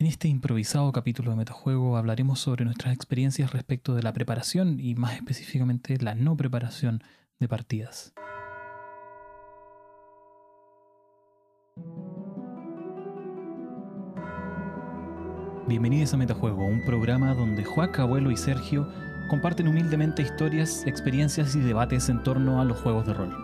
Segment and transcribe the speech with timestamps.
[0.00, 4.94] En este improvisado capítulo de Metajuego hablaremos sobre nuestras experiencias respecto de la preparación y
[4.94, 7.02] más específicamente la no preparación
[7.40, 8.14] de partidas.
[15.66, 18.88] Bienvenidos a Metajuego, un programa donde Juac, Abuelo y Sergio
[19.28, 23.36] comparten humildemente historias, experiencias y debates en torno a los juegos de rol.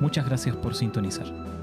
[0.00, 1.55] Muchas gracias por sintonizar.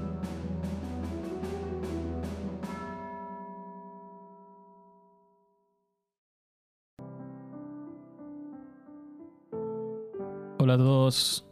[10.74, 11.46] Hola a todos,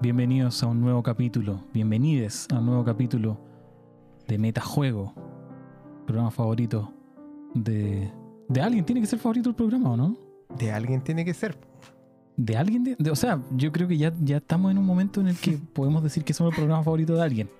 [0.00, 3.36] bienvenidos a un nuevo capítulo, bienvenides a un nuevo capítulo
[4.28, 5.12] de Metajuego,
[6.06, 6.94] programa favorito
[7.54, 8.12] de,
[8.48, 8.84] de alguien.
[8.84, 10.16] Tiene que ser favorito el programa, ¿o no?
[10.56, 11.58] De alguien tiene que ser.
[12.36, 15.20] De alguien, de, de- o sea, yo creo que ya, ya estamos en un momento
[15.20, 17.50] en el que podemos decir que somos el programa favorito de alguien.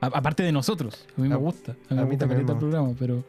[0.00, 2.94] A- aparte de nosotros, a mí me gusta, a mí a me gusta el programa,
[2.98, 3.22] pero,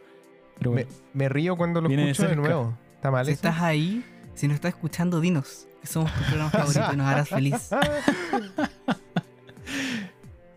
[0.58, 0.98] pero Me, bueno.
[1.14, 2.48] me río cuando lo Viene de escucho de, cerca.
[2.48, 2.74] nuevo.
[2.96, 3.38] ¿Está mal Si eso?
[3.50, 4.02] estás ahí,
[4.34, 7.70] si nos estás escuchando, dinos que somos tu programa favorito y nos harás feliz.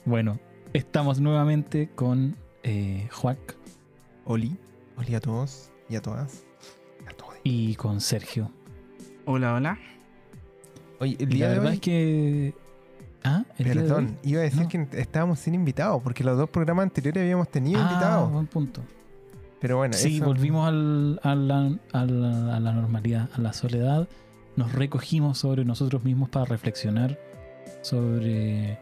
[0.05, 0.39] Bueno,
[0.73, 2.35] estamos nuevamente con
[2.65, 3.57] eh, Juac
[4.25, 4.57] Oli.
[4.97, 6.45] Oli a todos y a todas.
[7.09, 7.35] A todos.
[7.45, 8.51] y con Sergio.
[9.27, 9.79] Hola, hola.
[11.01, 11.75] Oye, el La día de verdad hoy...
[11.75, 12.55] es que...
[13.25, 14.31] Ah, el día de Perdón, hoy?
[14.31, 14.69] iba a decir No.
[14.69, 18.33] que estábamos sin invitados, porque los dos programas anteriores habíamos tenido Ah, invitados.
[18.33, 18.83] buen punto.
[19.61, 23.53] Pero bueno, Sí, eso- volvimos al- a, la, a la- a la normalidad, a la
[23.53, 24.09] soledad.
[24.57, 27.19] Nos recogimos sobre nosotros mismos para reflexionar
[27.81, 28.79] sobre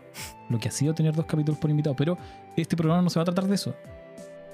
[0.48, 1.96] lo que ha sido tener dos capítulos por invitado.
[1.96, 2.18] Pero
[2.56, 3.74] este programa no se va a tratar de eso.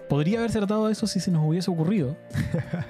[0.08, 2.16] Podría haberse tratado de eso si se nos hubiese ocurrido.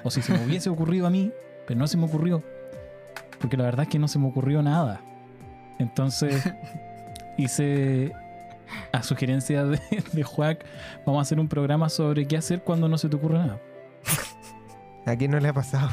[0.05, 1.33] o si se me hubiese ocurrido a mí,
[1.67, 2.43] pero no se me ocurrió.
[3.41, 5.01] Porque la verdad es que no se me ocurrió nada.
[5.79, 6.43] Entonces
[7.39, 8.13] hice,
[8.93, 9.81] a sugerencia de,
[10.13, 10.65] de Juac,
[11.07, 13.61] vamos a hacer un programa sobre qué hacer cuando no se te ocurre nada.
[15.07, 15.91] ¿A quién no le ha pasado?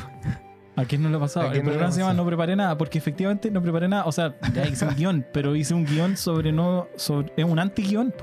[0.76, 1.50] ¿A quién no le ha pasado?
[1.50, 2.14] ¿A El programa se llama?
[2.14, 4.06] No preparé nada, porque efectivamente no preparé nada.
[4.06, 6.88] O sea, ya hice un guion, pero hice un guion sobre no.
[6.96, 8.14] Sobre, es un anti-guión.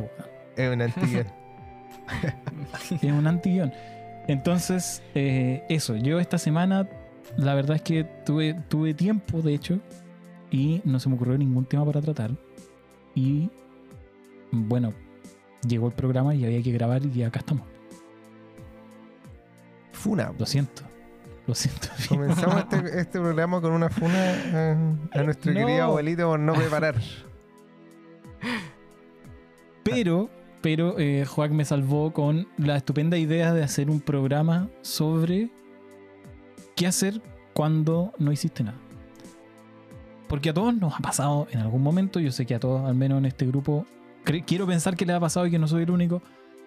[0.57, 1.25] Es un antigua.
[2.91, 3.73] Es un anti-guión.
[4.27, 5.97] Entonces, eh, eso.
[5.97, 6.89] Yo esta semana,
[7.37, 9.79] la verdad es que tuve, tuve tiempo, de hecho,
[10.51, 12.33] y no se me ocurrió ningún tema para tratar.
[13.15, 13.49] Y
[14.51, 14.93] bueno,
[15.67, 17.67] llegó el programa y había que grabar y acá estamos.
[19.93, 20.33] Funa.
[20.37, 20.90] Lo siento.
[21.47, 21.89] Lo siento.
[22.09, 24.77] Comenzamos este, este programa con una funa
[25.13, 25.61] a nuestro No.
[25.61, 26.95] querido abuelito por no preparar.
[29.83, 30.29] Pero,
[30.61, 35.51] pero eh, Joac me salvó con la estupenda idea de hacer un programa sobre
[36.77, 37.21] qué hacer
[37.55, 38.79] cuando no hiciste nada.
[40.29, 42.95] Porque a todos nos ha pasado en algún momento, yo sé que a todos, al
[42.95, 43.85] menos en este grupo,
[44.47, 46.23] quiero pensar que le ha pasado y que no soy el único,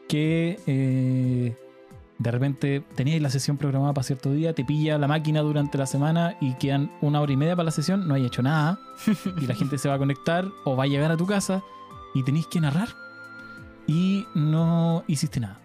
[0.09, 1.55] que eh,
[2.19, 5.85] de repente tenías la sesión programada para cierto día, te pilla la máquina durante la
[5.85, 8.79] semana y quedan una hora y media para la sesión, no hay hecho nada,
[9.41, 11.63] y la gente se va a conectar o va a llegar a tu casa
[12.13, 12.89] y tenéis que narrar
[13.87, 15.59] y no hiciste nada.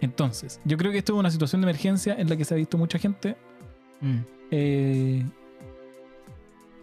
[0.00, 2.56] Entonces, yo creo que esto es una situación de emergencia en la que se ha
[2.56, 3.36] visto mucha gente.
[4.00, 4.18] Mm.
[4.50, 5.24] eh,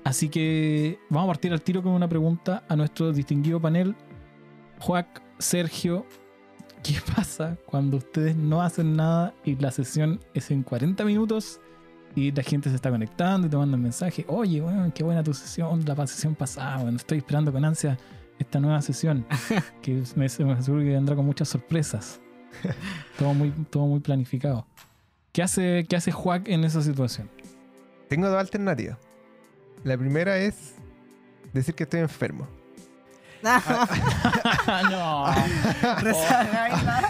[0.03, 3.95] así que vamos a partir al tiro con una pregunta a nuestro distinguido panel.
[4.79, 6.05] Juac, Sergio,
[6.83, 11.59] ¿qué pasa cuando ustedes no hacen nada y la sesión es en 40 minutos
[12.15, 14.25] y la gente se está conectando y te mandan mensajes?
[14.27, 17.97] Oye, weón, qué buena tu sesión, la sesión pasada, weón, estoy esperando con ansia
[18.37, 19.25] esta nueva sesión
[19.81, 22.19] que me, me aseguro que vendrá con muchas sorpresas.
[23.17, 24.67] todo, muy, todo muy planificado.
[25.31, 27.29] ¿Qué hace, ¿Qué hace Juac en esa situación?
[28.09, 28.97] Tengo dos alternativas.
[29.83, 30.75] La primera es
[31.53, 32.47] decir que estoy enfermo.
[34.89, 35.25] no.
[36.01, 37.09] Rezagarla.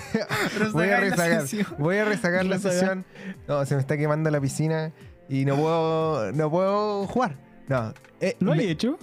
[0.73, 1.41] Voy a Rezagar la rezagar.
[1.41, 1.67] sesión.
[1.77, 3.05] Voy a rezagar la sesión.
[3.47, 4.91] No, se me está quemando la piscina
[5.29, 7.35] y no puedo, no puedo jugar.
[7.67, 8.97] No, eh, ¿Lo me- he hecho?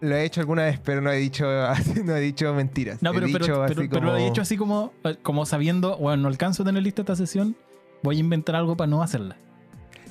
[0.00, 1.44] lo he hecho alguna vez, pero no he dicho,
[2.04, 3.00] no he dicho mentiras.
[3.02, 5.46] No, pero, he pero, dicho pero, así pero lo he hecho así como, eh, como
[5.46, 7.54] sabiendo, bueno, no alcanzo a tener lista esta sesión,
[8.02, 9.36] voy a inventar algo para no hacerla.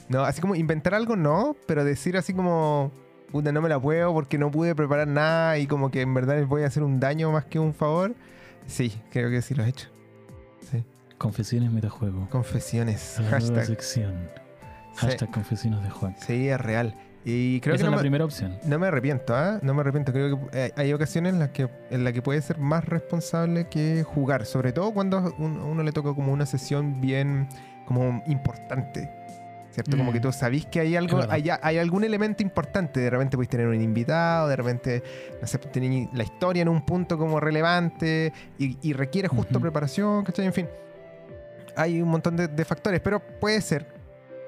[0.08, 2.92] No, así como inventar algo no, pero decir así como,
[3.32, 6.36] puta, no me la puedo porque no pude preparar nada y como que en verdad
[6.38, 8.14] les voy a hacer un daño más que un favor.
[8.68, 9.88] Sí, creo que sí lo he hecho.
[11.18, 12.28] Confesiones metajuego.
[12.32, 13.18] Confesiones.
[13.20, 13.66] La Hashtag.
[13.66, 14.14] sección.
[14.96, 16.16] Sí, Hashtag confesiones de Juan.
[16.20, 16.96] sí, es real.
[17.24, 18.58] Y creo Esa que es la me, primera opción.
[18.66, 19.60] no me arrepiento, ¿ah?
[19.62, 20.12] No me arrepiento.
[20.12, 23.68] Creo que eh, hay ocasiones en las que en las que puede ser más responsable
[23.68, 24.48] que jugar.
[24.48, 27.48] Sobre todo cuando un- a uno le toca como una sesión bien
[27.86, 29.12] como importante.
[29.72, 29.96] ¿Cierto?
[29.98, 30.14] Como Mm.
[30.14, 33.00] que tú sabís que hay algo, hay, hay algún elemento importante.
[33.00, 35.02] De repente puedes tener un invitado, de repente,
[35.42, 39.62] no sé, tener la historia en un punto como relevante y, y requiere justo Ujú.
[39.62, 40.46] preparación, ¿cachai?
[40.46, 40.68] En fin.
[41.78, 43.88] hay un montón de, de factores, pero puede ser,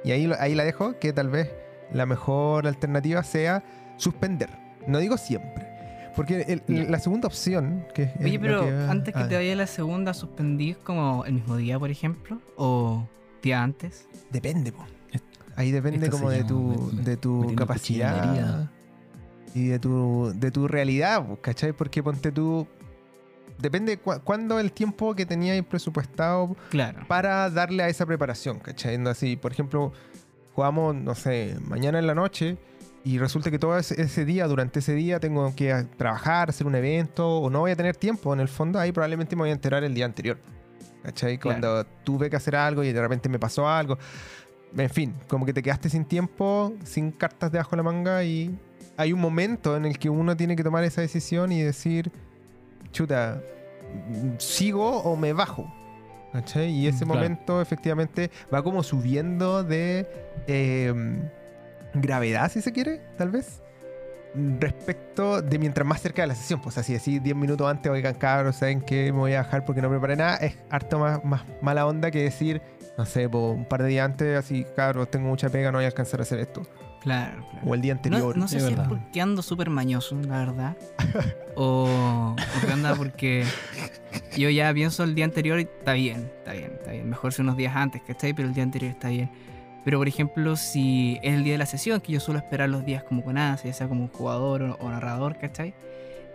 [0.03, 1.49] y ahí, ahí la dejo, que tal vez
[1.93, 3.63] la mejor alternativa sea
[3.95, 4.49] suspender.
[4.87, 5.65] No digo siempre.
[6.17, 6.83] Porque el- Ya.
[6.91, 10.75] la segunda opción, que Oye, pero que- antes que ah, te vaya la segunda, ¿suspendís
[10.77, 12.41] como el mismo día, por ejemplo?
[12.57, 13.07] ¿O
[13.51, 14.07] antes?
[14.31, 14.85] Depende, po.
[15.55, 18.69] Ahí depende Esto como de tu, de tu capacidad
[19.53, 21.73] y de tu, de tu realidad, po, ¿cachai?
[21.73, 22.67] Porque ponte tú.
[23.59, 27.05] Depende cu cuándo el tiempo que teníais presupuestado Claro.
[27.07, 28.95] para darle a esa preparación, ¿cachai?
[29.07, 29.93] Así, por ejemplo,
[30.55, 32.57] jugamos, no sé, mañana en la noche
[33.05, 37.39] y resulta que todo ese, día, durante ese día, tengo que trabajar, hacer un evento
[37.39, 38.33] o no voy a tener tiempo.
[38.33, 40.39] En el fondo, ahí probablemente me voy a enterar el día anterior,
[41.03, 41.37] ¿cachai?
[41.37, 41.59] Claro.
[41.61, 43.97] Cuando tuve que hacer algo y de repente me pasó algo.
[44.75, 48.57] En fin, como que te quedaste sin tiempo, sin cartas debajo de la manga y
[48.97, 52.11] hay un momento en el que uno tiene que tomar esa decisión y decir,
[52.91, 53.41] chuta,
[54.39, 55.71] ¿sigo o me bajo?
[56.31, 56.71] ¿Cachai?
[56.71, 57.21] Y ese Mm, claro.
[57.21, 60.07] momento efectivamente va como subiendo de
[60.47, 60.93] eh,
[61.93, 63.61] gravedad, si se quiere, tal vez.
[64.35, 68.15] Respecto de mientras más cerca de la sesión, pues así, así 10 minutos antes, oigan
[68.15, 71.43] cabros, saben que me voy a bajar porque no preparé nada, es harto más, más
[71.61, 72.61] mala onda que decir,
[72.97, 75.85] no sé, po, un par de días antes, así, cabros, tengo mucha pega, no voy
[75.85, 76.63] a alcanzar a hacer esto.
[77.01, 77.67] Claro, claro.
[77.67, 78.37] O el día No, anterior.
[78.37, 78.85] no sé Es si verdad.
[78.85, 80.77] es porque ando súper mañoso, la verdad.
[81.55, 83.43] o, o qué onda porque
[84.37, 87.09] yo ya pienso el día anterior y está bien, está bien, está bien.
[87.09, 88.33] Mejor si unos días antes, ¿cachai?
[88.33, 89.29] Pero el día anterior está bien.
[89.85, 92.85] Pero por ejemplo, si es el día de la sesión, que yo suelo esperar los
[92.85, 95.73] días como con ansia, ya sea como jugador o, o narrador, ¿cachai?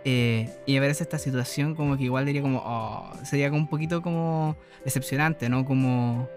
[0.05, 3.67] Eh, y a ver esta situación como que igual diría como, oh, sería como un
[3.67, 4.55] poquito como
[4.85, 5.65] decepcionante, ¿no?
[5.65, 6.29] Como,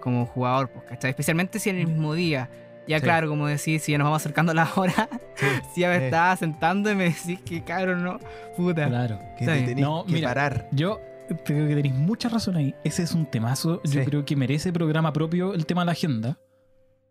[0.00, 1.10] como jugador, pues, ¿cachai?
[1.10, 2.48] Especialmente si en el mismo día.
[2.88, 3.02] Ya Sí.
[3.04, 5.08] claro, como decís, si ya nos vamos acercando a la hora,
[5.74, 6.04] si ya me Sí.
[6.04, 8.18] estaba sentando y me decís que cabrón, no,
[8.56, 8.88] puta.
[8.88, 9.18] Claro.
[9.38, 10.28] que te tenés No, que mira.
[10.28, 10.68] parar.
[10.70, 11.00] Yo
[11.44, 12.74] creo que tenéis mucha razón ahí.
[12.84, 13.80] Ese es un temazo.
[13.84, 16.38] Yo creo que merece programa propio el tema de la agenda.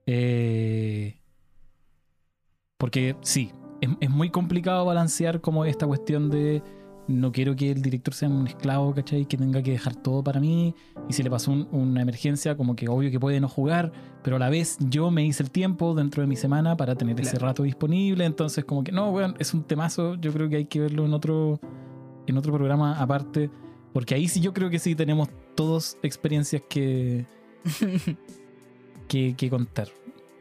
[0.05, 1.19] Eh,
[2.77, 6.61] porque sí, es, es muy complicado balancear como esta cuestión de
[7.07, 9.25] no quiero que el director sea un esclavo, ¿cachai?
[9.27, 10.73] Que tenga que dejar todo para mí.
[11.07, 13.91] Y si le pasó un- una emergencia, como que obvio que puede no jugar,
[14.23, 17.19] pero a la vez yo me hice el tiempo dentro de mi semana para tener
[17.21, 18.25] ese rato disponible.
[18.25, 20.15] Entonces, como que no, weón, es un temazo.
[20.15, 21.59] Yo creo que hay que verlo en otro,
[22.25, 23.51] en otro programa aparte.
[23.93, 27.27] Porque ahí sí yo creo que sí tenemos todos experiencias que,
[29.07, 29.87] que, que contar,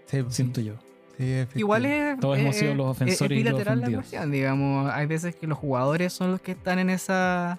[0.06, 0.74] Sí, sí, siento yo.
[1.18, 2.18] sí, Igual es.
[2.20, 4.02] Todos hemos eh, sido los es- ofensores y es los bilateral la ofendidos.
[4.04, 4.92] cuestión, digamos.
[4.92, 7.58] Hay veces que los jugadores son los que están en esa,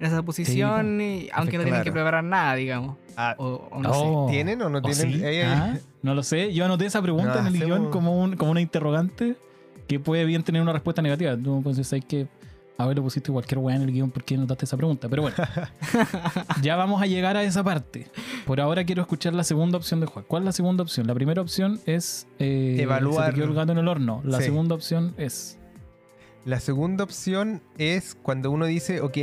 [0.00, 2.96] en esa posición, y- aunque no tienen que preparar nada, digamos.
[3.16, 4.30] Ah, O, o no Oh.
[4.30, 5.44] ¿Tienen o no ¿O tienen?
[5.46, 6.52] Ah, No lo sé.
[6.54, 9.36] Yo anoté esa pregunta No, en el hacemos- guion como, un, como una interrogante
[9.86, 11.36] que puede bien tener una respuesta negativa.
[11.36, 12.26] Tú pues hay que
[12.78, 15.08] haberle pusiste cualquier weá en el guion porque notaste esa pregunta.
[15.08, 15.36] Pero bueno,
[16.62, 18.08] ya vamos a llegar a esa parte.
[18.46, 20.24] Por ahora quiero escuchar la segunda opción de Juan.
[20.26, 21.06] ¿Cuál es la segunda opción?
[21.06, 24.20] La primera opción es eh, Evaluar- se te quedó el gato en el horno.
[24.24, 24.44] La Sí.
[24.44, 25.58] segunda opción es
[26.44, 29.16] La segunda opción es cuando uno dice, ok,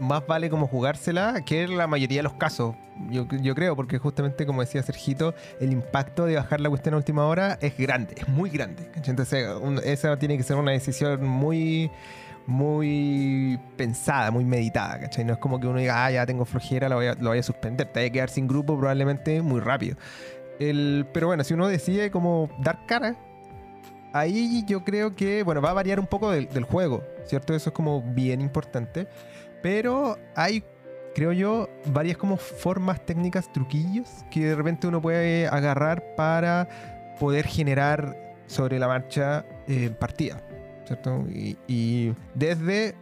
[0.00, 2.74] más vale como jugársela, que la mayoría de los casos.
[3.10, 6.96] Yo, yo creo, porque justamente como decía Sergito, el impacto de bajar la cuestión a
[6.98, 8.90] última hora es grande, es muy grande.
[8.94, 11.90] Entonces, un- esa tiene que ser una decisión muy
[12.50, 15.24] muy pensada, muy meditada, ¿cachai?
[15.24, 17.38] No es como que uno diga, ah, ya tengo flojera, lo voy a, lo voy
[17.38, 17.86] a suspender.
[17.86, 19.96] Te voy a quedar sin grupo probablemente muy rápido.
[20.58, 23.16] El, pero bueno, si uno decide como dar cara,
[24.12, 27.54] ahí yo creo que, bueno, va a variar un poco del, juego, ¿cierto?
[27.54, 29.06] Eso es como bien importante.
[29.62, 30.64] Pero hay,
[31.14, 36.68] creo yo, varias como formas técnicas, truquillos, que de repente uno puede agarrar para
[37.20, 38.16] poder generar
[38.46, 40.42] sobre la marcha eh, partida,
[40.90, 41.24] ¿cierto?
[41.32, 42.96] Y, y desde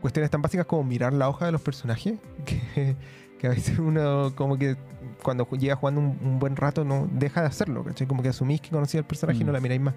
[0.00, 2.96] cuestiones tan básicas como mirar la hoja de los personajes, que,
[3.38, 4.76] que a veces uno como que
[5.22, 8.06] cuando llega jugando un, un buen rato no deja de hacerlo, ¿cachai?
[8.06, 9.54] Como que asumís que conocía el personaje y no Mm.
[9.54, 9.94] la miráis más.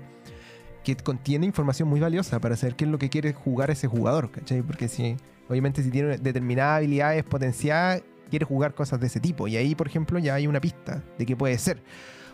[0.83, 4.29] Que contiene información muy valiosa para saber qué es lo que quiere jugar ese jugador,
[4.31, 4.61] ¿cachai?
[4.61, 5.15] Porque si,
[5.49, 9.47] obviamente si tiene determinadas habilidades potenciadas, quiere jugar cosas de ese tipo.
[9.47, 11.81] Y ahí, por ejemplo, ya hay una pista de qué puede ser.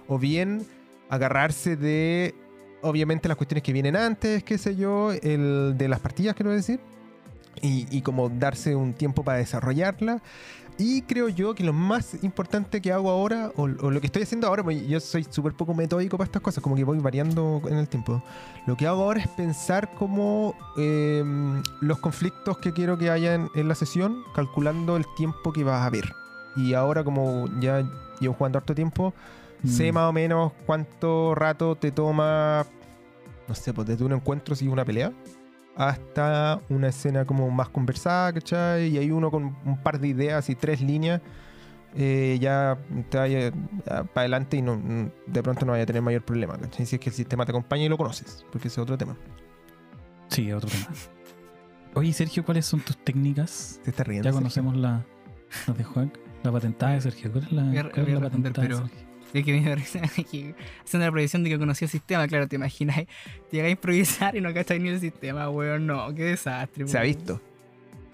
[0.08, 0.66] O bien
[1.10, 2.34] agarrarse de,
[2.82, 6.80] obviamente, las cuestiones que vienen antes, qué sé yo, el de las partidas, quiero decir.
[7.62, 10.22] Y, como darse un tiempo para desarrollarla.
[10.78, 14.48] Y creo yo que lo más importante que hago ahora, o, lo que estoy haciendo
[14.48, 17.78] ahora, porque yo soy súper poco metódico para estas cosas, como que voy variando en
[17.78, 18.24] el tiempo.
[18.66, 21.22] Lo que hago ahora es pensar como eh,
[21.82, 25.86] los conflictos que quiero que haya en, en la sesión, calculando el tiempo que vas
[25.86, 26.14] a ver.
[26.56, 27.84] Y ahora como ya
[28.22, 29.14] llevo jugando harto tiempo,
[29.66, 29.96] sé Mm.
[29.96, 32.66] más o menos cuánto rato te toma,
[33.48, 35.12] no sé, pues desde un encuentro y una pelea
[35.76, 38.88] hasta una escena como más conversada, ¿cachai?
[38.90, 41.22] Y hay uno con un par de ideas y tres líneas
[41.96, 42.78] eh, ya
[43.10, 43.52] te vaya
[43.86, 46.56] para adelante y no, no- de pronto no vaya a tener mayor problema.
[46.58, 46.86] ¿cachai?
[46.86, 49.18] Si es que el sistema te acompaña y lo conoces, porque ese es otro tema.
[50.28, 50.86] Sí, otro tema.
[51.96, 53.80] Oye, Sergio, ¿cuáles son tus técnicas?
[53.84, 54.26] Se está riendo.
[54.26, 54.40] Ya Sergio.
[54.42, 55.04] conocemos la,
[55.66, 56.12] las de Juan.
[56.44, 57.32] La patentada de Sergio.
[57.32, 59.09] ¿Cuál es la, Voy a- cuál voy es la patentada de Sergio?
[59.34, 62.56] Es que me risa que haciendo la predicción de que conocía el sistema, claro, te
[62.56, 62.98] imaginas,
[63.52, 66.88] llegas a improvisar y no cachai ni el sistema, weón, no, qué desastre.
[66.88, 67.16] Se ha weón.
[67.16, 67.42] visto.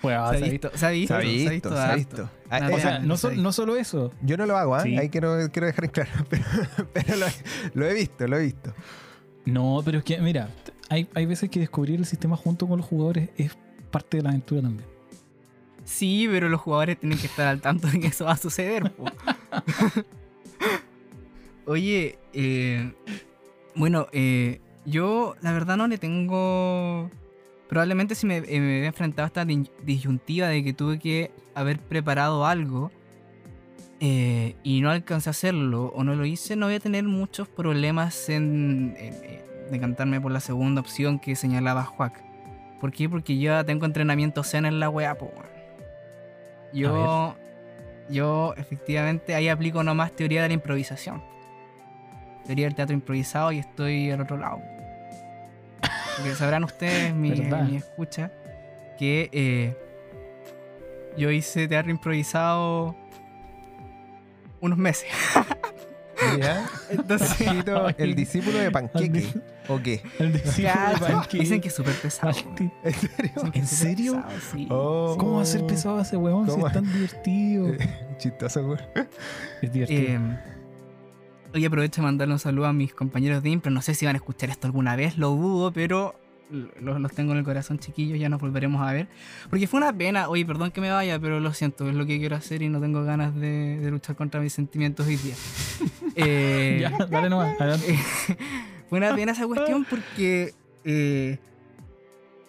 [0.01, 1.19] Bueno, Se ha se ha visto, se ha visto, Se ha
[1.51, 1.95] visto, se ha harto.
[1.97, 2.29] visto.
[2.49, 3.43] Ah, o sea, no, se so- ha visto.
[3.43, 4.13] no solo eso.
[4.21, 4.83] yo no lo hago, ¿ah?
[4.83, 4.97] Sí.
[4.97, 6.43] ahí quiero, quiero dejar en claro, pero,
[6.93, 7.25] pero lo,
[7.73, 8.73] lo he visto, lo he visto.
[9.45, 10.49] No, pero es que, mira,
[10.89, 13.57] hay, hay veces que descubrir el sistema junto con los jugadores es
[13.89, 14.87] parte de la aventura también.
[15.85, 18.91] Sí, pero los jugadores tienen que estar al tanto de que eso va a suceder.
[21.65, 22.91] Oye, eh,
[23.75, 27.09] bueno, eh, yo la verdad no le tengo...
[27.67, 29.45] Probablemente si me, eh, me había enfrentado a esta
[29.83, 32.91] disyuntiva de que tuve que haber preparado algo
[33.99, 37.47] eh, y no alcancé a hacerlo o no lo hice, no voy a tener muchos
[37.47, 42.21] problemas en, en decantarme por la segunda opción que señalaba Juac.
[42.79, 43.09] ¿Por qué?
[43.09, 45.31] Porque yo tengo entrenamiento zen en la weá, po.
[46.71, 47.35] Yo,
[48.09, 51.23] yo efectivamente ahí aplico nomás teoría de la improvisación.
[52.45, 54.61] Teoría del teatro improvisado y estoy al otro lado.
[56.17, 57.31] Porque sabrán ustedes, mi,
[57.75, 58.31] escucha,
[58.97, 59.75] que eh,
[61.17, 62.95] yo hice teatro improvisado
[64.61, 65.09] unos meses.
[66.39, 66.67] ¿Ya?
[66.89, 67.47] Entonces,
[67.97, 69.27] el discípulo de Panqueque.
[69.67, 70.01] ¿O qué?
[70.19, 72.33] El discípulo claro, de Panqui- dicen que es súper pesado.
[72.83, 73.51] ¿En serio?
[73.53, 74.13] ¿En serio?
[74.15, 74.67] pesado, sí.
[74.69, 75.15] Oh.
[75.19, 77.67] ¿Cómo va a ser pesado ese huevón si es tan divertido?
[78.17, 78.79] Chistoso, güey.
[79.61, 80.01] Es divertido.
[80.01, 80.39] Eh,
[81.55, 83.71] hoy aprovecho de mandarle un saludo a mis compañeros de Impro.
[83.71, 86.15] No sé si van a escuchar esto alguna vez, lo dudo, pero
[86.51, 88.19] los, los tengo en el corazón, chiquillos.
[88.19, 89.07] Ya nos volveremos a ver.
[89.49, 90.27] Porque fue una pena.
[90.27, 92.81] Oye, perdón que me vaya, pero lo siento, es lo que quiero hacer y no
[92.81, 95.35] tengo ganas de, de luchar contra mis sentimientos hoy día.
[96.17, 97.59] Eh, ya, dale nomás.
[97.59, 97.99] adelante.
[98.89, 100.53] fue una pena esa cuestión porque
[100.85, 101.37] eh,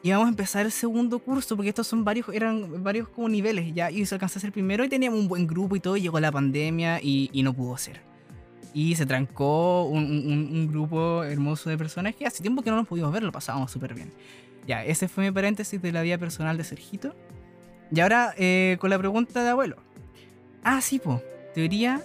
[0.05, 3.91] íbamos a empezar el segundo curso, porque estos son varios, eran varios como niveles, ya,
[3.91, 6.21] y se alcanzó a hacer primero y teníamos un buen grupo y todo, y llegó
[6.21, 8.01] la pandemia y, y no pudo ser.
[8.77, 12.77] Y se trancó un, un- un grupo hermoso de personas que hace tiempo que no
[12.77, 14.13] nos pudimos ver, lo pasábamos súper bien.
[14.67, 17.15] Ya, ese fue mi paréntesis de la vida personal de Sergito.
[17.91, 19.77] Y ahora eh, con la pregunta de abuelo.
[20.63, 21.23] Ah, sí, po.
[21.55, 22.03] Teoría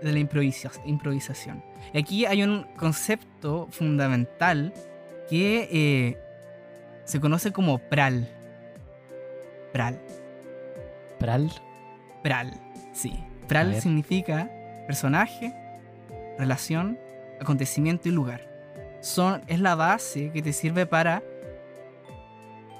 [0.00, 1.60] de la improvisa- improvisación.
[1.92, 4.72] Y aquí hay un concepto fundamental
[5.28, 6.18] que eh,
[7.04, 8.28] se conoce como PRAL.
[9.72, 9.98] PRAL.
[11.18, 11.50] Pral.
[12.22, 12.52] PRAL,
[12.92, 13.12] sí.
[13.48, 14.48] PRAL significa
[14.86, 15.52] personaje,
[16.38, 16.98] relación,
[17.40, 18.48] acontecimiento y lugar.
[19.00, 21.22] Son, es la base que te sirve para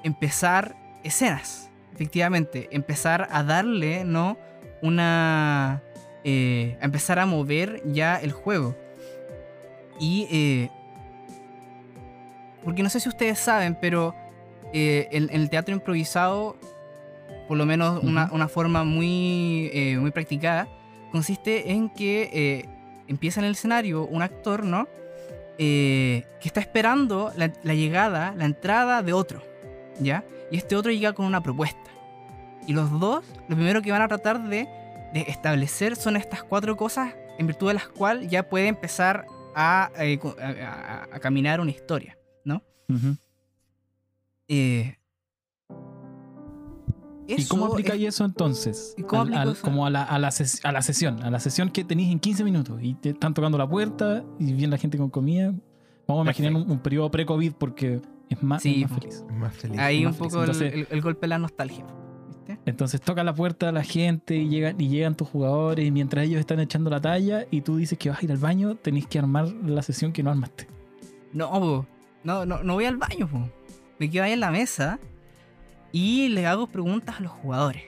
[0.04, 1.70] empezar escenas.
[1.94, 4.38] Efectivamente, empezar a darle, ¿no?
[4.82, 5.82] Una...
[6.24, 8.76] eh, a empezar a mover ya el juego.
[9.98, 10.26] Y...
[10.30, 10.70] eh,
[12.64, 14.14] porque no sé si ustedes saben, pero
[14.72, 16.56] eh, en, en el teatro improvisado,
[17.48, 20.68] por lo menos una, una forma muy, muy practicada,
[21.10, 22.68] consiste en que
[23.08, 24.88] empieza en el escenario un actor, ¿no?
[25.58, 29.42] Eh, que está esperando la, la llegada, la entrada de otro,
[30.00, 30.24] ¿ya?
[30.50, 31.78] Y este otro llega con una propuesta.
[32.66, 34.66] Y los dos, lo primero que van a tratar de,
[35.12, 39.90] de establecer son estas cuatro cosas en virtud de las cuales ya puede empezar a,
[39.98, 42.62] eh, co- a- a- a caminar una historia, ¿no?
[44.48, 44.96] Eh,
[47.28, 48.94] ¿Y cómo aplicáis es- eso entonces?
[48.98, 49.62] ¿Y cómo Al- aplico al- eso?
[49.62, 52.18] como a la, a, la ses- a la sesión, a la sesión que tenéis en
[52.20, 55.54] 15 minutos y te están tocando la puerta y viene la gente con comida.
[56.08, 59.00] Vamos a imaginar un, un periodo pre-COVID porque es más, Sí, es más po.
[59.00, 59.24] feliz.
[59.32, 59.78] Más feliz.
[59.78, 60.60] Ahí más un poco feliz.
[60.60, 61.86] el, Entonces- el- el golpe de la nostalgia.
[62.28, 62.58] ¿Viste?
[62.66, 66.26] Entonces toca la puerta a la gente y llegan, y llegan tus jugadores y mientras
[66.26, 69.06] ellos están echando la talla y tú dices que vas a ir al baño, tenéis
[69.06, 70.66] que armar la sesión que no armaste.
[71.32, 71.86] No,
[72.24, 73.48] no, no, no voy al baño, po.
[73.98, 74.98] me quedo ahí en la mesa
[75.92, 77.84] y le hago preguntas a los jugadores.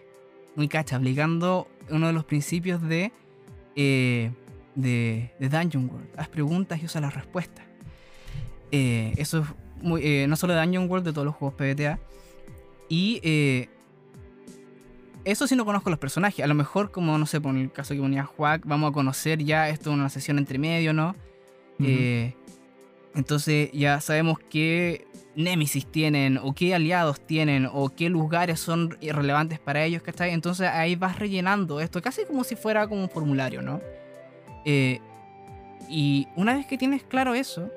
[0.57, 3.13] Muy cacha, aplicando uno de los principios de,
[3.75, 4.31] eh,
[4.75, 6.09] de, de Dungeon World.
[6.17, 7.65] Haz preguntas y usa las respuestas.
[8.71, 9.47] Eh, eso es
[9.83, 11.99] muy, eh, no solo de Dungeon World, de todos los juegos PBTA.
[12.89, 13.21] Y
[15.25, 16.45] eso sí no conozco los personajes.
[16.45, 19.43] A lo mejor, como no sé, por el caso que ponía Juac, vamos a conocer
[19.43, 21.17] ya esto en una sesión entre medio, ¿no?
[21.81, 22.35] Eh,
[23.15, 25.07] entonces ya sabemos qué
[25.37, 30.31] némesis tienen, o qué aliados tienen, o qué lugares son relevantes para ellos, ¿cachai?
[30.33, 33.81] Entonces ahí vas rellenando esto, casi como si fuera como un formulario, ¿no?
[34.65, 35.01] Eh,
[35.89, 37.71] y una vez que tienes claro eso,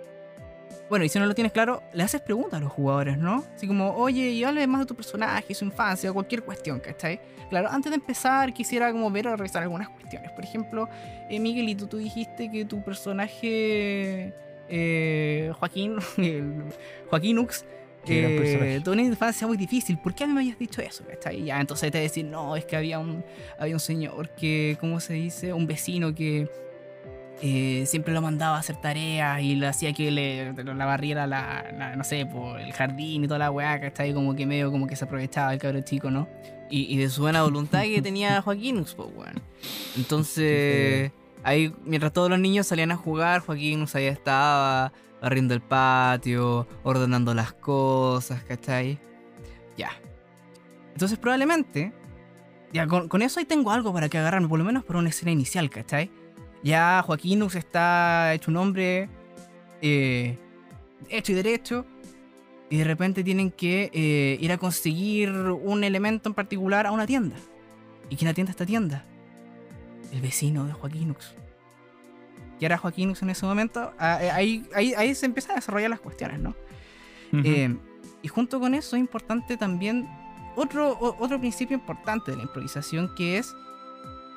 [0.90, 3.44] Bueno, y si no lo tienes claro, le haces preguntas a los jugadores, ¿no?
[3.56, 7.20] Así como, oye, y hable más de tu personaje, su infancia, o cualquier cuestión, ¿cachai?
[7.50, 10.32] Claro, antes de empezar, quisiera como ver o revisar algunas cuestiones.
[10.32, 10.88] Por ejemplo,
[11.30, 14.34] eh, Miguelito, tú dijiste que tu personaje,
[14.70, 15.96] eh, Joaquín,
[18.06, 19.98] Qué gran eh, tuvo una infancia muy difícil.
[19.98, 21.04] ¿Por qué a mí me habías dicho eso?
[21.06, 21.44] ¿cachai?
[21.44, 23.24] Ya, entonces te decir, no, es que había un,
[23.60, 25.52] había un señor que, ¿cómo se dice?
[25.52, 26.48] Un vecino que
[27.42, 31.66] eh, siempre lo mandaba a hacer tareas y le hacía que le, la barriera, la,
[31.78, 34.14] la- no sé, por el jardín y toda la weá, ¿cachai?
[34.14, 36.30] Como que medio como que se aprovechaba el cabro chico, ¿no?
[36.70, 39.42] Y, y de su buena voluntad que tenía Joaquín, pues, weón.
[39.98, 41.12] Entonces,
[41.48, 47.34] ahí, mientras todos los niños salían a jugar, Joaquín ahí estaba barriendo el patio, ordenando
[47.34, 49.00] las cosas, ¿cachai?
[49.78, 49.92] Ya.
[50.92, 51.94] Entonces, probablemente,
[52.74, 55.08] ya con, con eso ahí tengo algo para que agarrarme, por lo menos por una
[55.08, 56.12] escena inicial, ¿cachai?
[56.64, 59.08] Ya Joaquínux está hecho un hombre
[59.82, 60.38] eh,
[61.08, 61.86] hecho y derecho.
[62.70, 67.08] Y de repente tienen que eh, ir a conseguir un elemento en particular a una
[67.08, 67.38] tienda.
[68.10, 69.06] ¿Y quién atiende esta tienda?
[70.12, 71.34] El vecino de Joaquínux.
[72.60, 73.94] ¿Qué era Joaquínux en ese momento?
[74.00, 76.56] Ah, eh, ahí, ahí, ahí se empiezan a desarrollar las cuestiones, ¿no?
[77.34, 77.42] Ujú.
[77.44, 77.76] Eh,
[78.24, 80.08] y junto con eso es importante también
[80.56, 83.56] otro, otro principio importante de la improvisación que es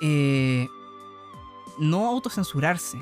[0.03, 0.69] eh,
[1.79, 2.99] no autocensurarse.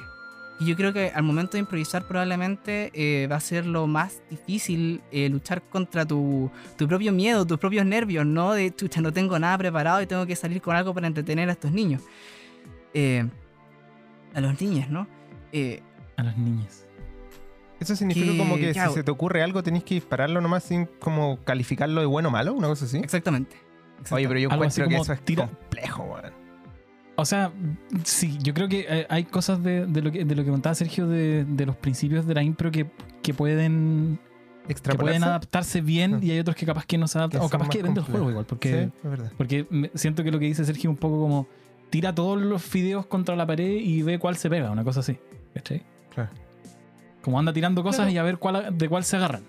[0.60, 4.22] Y yo creo que al momento de improvisar probablemente eh, va a ser lo más
[4.28, 8.52] difícil eh, luchar contra tu, tu propio miedo, tus propios nervios, ¿no?
[8.52, 11.52] De, chucha, no tengo nada preparado y tengo que salir con algo para entretener a
[11.52, 12.02] estos niños.
[12.94, 13.26] Eh,
[14.34, 15.06] a los niños, ¿no?
[15.52, 15.82] Eh,
[16.16, 16.84] A los niños.
[17.80, 18.90] Eso significa que- como que claro.
[18.90, 22.32] si se te ocurre algo tenés que dispararlo nomás sin como calificarlo de bueno o
[22.32, 22.98] malo, una cosa así.
[22.98, 23.56] exactamente.
[24.10, 26.32] Oye, pero yo Algo encuentro que eso es tira- complejo, weón.
[27.16, 27.52] O sea,
[28.04, 30.74] sí, yo creo que eh, hay cosas de, de lo, que, de lo que contaba
[30.74, 32.86] Sergio de, de los principios de la impro que,
[33.22, 34.20] que pueden
[34.68, 36.18] que pueden adaptarse bien Ah.
[36.22, 37.40] y hay otros que capaz que no se adaptan.
[37.40, 38.44] Que O capaz que depende del juego igual.
[38.44, 39.32] Porque, Sí, es verdad.
[39.36, 41.48] porque siento que lo que dice Sergio es un poco como
[41.90, 45.18] tira todos los fideos contra la pared y ve cuál se pega, una cosa así.
[45.54, 45.82] ¿Cachai?
[46.14, 46.30] Claro.
[47.22, 48.12] Como anda tirando cosas Claro.
[48.12, 49.42] y a ver cuál, de cuál se agarran.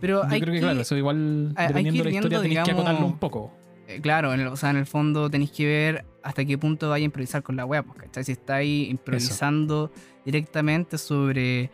[0.00, 2.60] Pero Yo hay creo que, que- claro, eso igual, hay- dependiendo de la historia, tenéis
[2.64, 3.52] que acotarlo un poco.
[3.88, 6.90] Eh, claro, en el, o sea, en el fondo tenéis que ver hasta qué punto
[6.90, 8.24] vaya a improvisar con la web, pues, ¿cachai?
[8.24, 9.92] Si estáis improvisando
[10.24, 11.70] directamente sobre,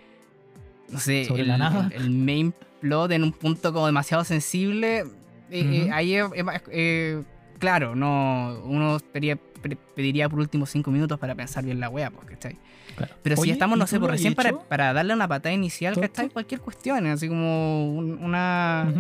[0.91, 1.91] no sé, Sobre el, la nada.
[1.95, 5.07] el- main plot en un punto como demasiado sensible, eh,
[5.51, 6.27] eh, ahí es,
[6.71, 7.23] eh,
[7.63, 12.59] claro, no, uno pediría, por últimos cinco minutos para pensar bien la wea, pues, ¿cachai?
[12.97, 13.15] Claro.
[13.23, 14.35] Pero si estamos, ¿y no sé, por recién
[14.69, 16.09] para, darle una patada inicial, ¿Toto?
[16.09, 16.29] ¿cachai?
[16.31, 18.93] Cualquier cuestión, así como un- una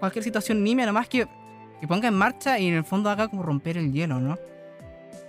[0.00, 1.28] cualquier situación nimia, nomás que,
[1.80, 4.36] que ponga en marcha y en el fondo haga como romper el hielo, ¿no?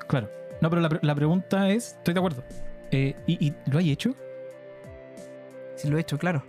[0.08, 0.28] Claro.
[0.60, 2.44] No, pero la, pre- la pregunta es, estoy de acuerdo.
[2.90, 4.16] Eh, ¿y, y lo hay hecho?
[5.76, 6.44] Si lo he hecho, claro.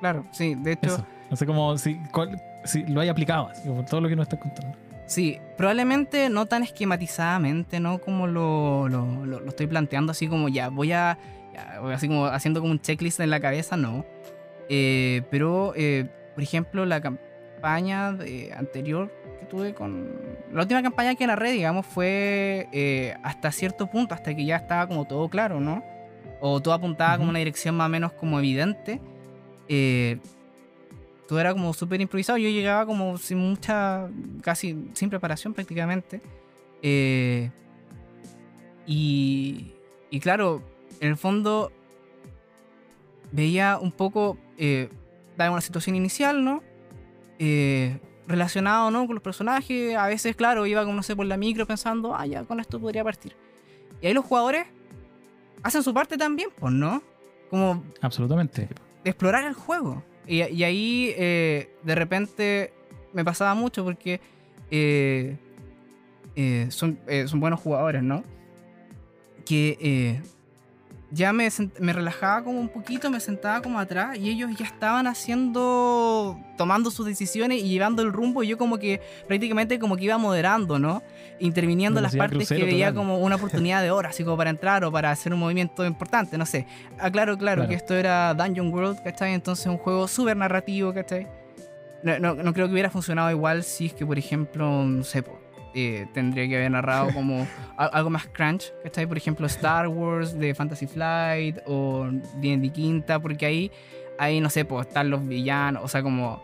[0.00, 1.06] Claro, sí, de hecho, Eso.
[1.30, 4.24] No sé cómo, si, cuál- si lo hay aplicado, así, como todo lo que nos
[4.24, 4.76] estás contando.
[5.06, 7.98] Sí, probablemente no tan esquematizadamente, ¿no?
[8.00, 11.18] Como lo, lo, lo- lo estoy planteando, así como ya, voy a,
[11.54, 14.04] ya, voy así como haciendo como un checklist en la cabeza, no.
[14.68, 20.10] Eh, pero, eh, por ejemplo, la campaña de- anterior que tuve con...
[20.52, 24.86] La última campaña que narré, digamos, fue eh, hasta cierto punto, hasta que ya estaba
[24.86, 25.84] como todo claro, ¿no?
[26.40, 27.30] O todo apuntaba como Ujú.
[27.30, 29.00] una dirección más o menos como evidente.
[31.28, 32.38] Todo era como súper improvisado.
[32.38, 34.08] Yo llegaba como sin mucha,
[34.42, 36.20] casi sin preparación prácticamente.
[36.82, 37.50] Eh,
[38.86, 39.72] y,
[40.10, 40.62] y claro,
[41.00, 41.72] en el fondo
[43.32, 44.88] veía un poco, eh,
[45.36, 46.62] daba una situación inicial, ¿no?
[47.38, 49.06] Eh, relacionado, ¿no?
[49.06, 49.96] Con los personajes.
[49.96, 52.78] A veces, claro, iba como, no sé, por la micro pensando, ah, ya, con esto
[52.78, 53.34] podría partir.
[54.00, 54.66] Y ahí los jugadores
[55.62, 57.02] hacen su parte también, pues, ¿no?
[57.50, 58.68] Como Absolutamente.
[59.02, 60.02] de explorar el juego.
[60.26, 62.72] Y, ahí eh, de repente
[63.12, 64.20] me pasaba mucho porque
[64.70, 65.36] eh,
[66.36, 68.24] eh, son, eh, son buenos jugadores, ¿no?
[69.44, 70.22] Que eh,
[71.10, 75.06] ya me, me relajaba como un poquito, me sentaba como atrás y ellos ya estaban
[75.06, 80.04] haciendo, tomando sus decisiones y llevando el rumbo y yo como que prácticamente como que
[80.04, 81.02] iba moderando, ¿no?
[81.44, 84.90] Interviniendo las partes que veía como una oportunidad de hora, así como para entrar o
[84.90, 86.66] para hacer un movimiento importante, no sé.
[86.98, 87.68] Aclaro, claro, Claro.
[87.68, 89.34] que esto era Dungeon World, ¿cachai?
[89.34, 91.26] Entonces un juego súper narrativo, ¿cachai?
[92.02, 95.22] No, no- no creo que hubiera funcionado igual si es que, por ejemplo, no sé,
[95.74, 99.06] eh, tendría que haber narrado como algo más crunch, ¿cachai?
[99.06, 102.08] Por ejemplo, Star Wars de Fantasy Flight o
[102.40, 103.72] D&D Quinta, porque ahí,
[104.18, 106.42] ahí no sé, pues están los villanos, o sea, como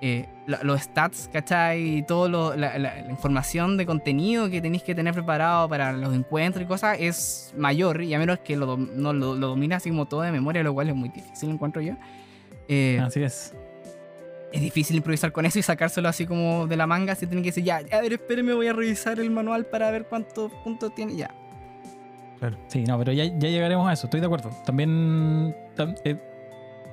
[0.00, 1.98] eh, lo- los stats, ¿cachai?
[1.98, 6.14] Y toda la, la- la información de contenido que tenéis que tener preparado para los
[6.14, 9.90] encuentros y cosas es mayor, y a menos que lo, no lo, lo domine así
[9.90, 11.94] como todo de memoria, lo cual es muy difícil, encuentro yo.
[12.68, 13.54] Eh, Así es.
[14.52, 17.14] es difícil improvisar con eso y sacárselo así como de la manga.
[17.14, 20.04] Si tienen que decir, ya, a ver, espérenme, voy a revisar el manual para ver
[20.04, 21.16] cuántos puntos tiene.
[21.16, 21.30] Ya.
[22.68, 24.50] Sí, no, pero ya, ya llegaremos a eso, estoy de acuerdo.
[24.64, 26.16] También tam- eh,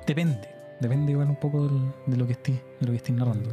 [0.06, 0.48] depende.
[0.80, 1.68] Depende igual un poco
[2.06, 3.50] de lo que estés, de lo que estés narrando.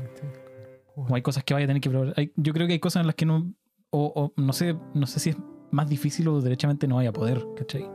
[0.95, 2.13] O hay cosas que vaya a tener que probar.
[2.17, 3.51] Hay- yo creo que hay cosas en las que no.
[3.89, 5.37] O, o no sé, no sé si es
[5.71, 7.85] más difícil o derechamente no vaya a poder, ¿cachai?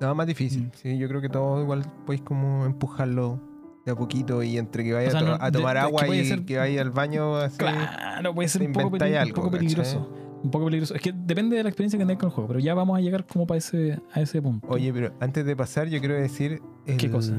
[0.00, 0.64] No, más difícil.
[0.64, 0.70] Mm.
[0.74, 3.40] Sí, yo creo que todo igual podéis como empujarlo
[3.84, 5.74] de a poquito y entre que vaya O sea, a, to- no, a de- tomar
[5.76, 7.58] de- agua y ser- que vaya al baño así.
[7.58, 9.60] Claro, puede ser un poco, peli- un algo, poco ¿cachai?
[9.66, 10.12] peligroso.
[10.42, 10.94] Un poco peligroso.
[10.96, 13.00] Es que depende de la experiencia que tengas con el juego, pero ya vamos a
[13.00, 14.66] llegar como para ese, a ese punto.
[14.68, 16.60] Oye, pero antes de pasar, yo quiero decir.
[16.86, 17.34] el- ¿Qué cosa?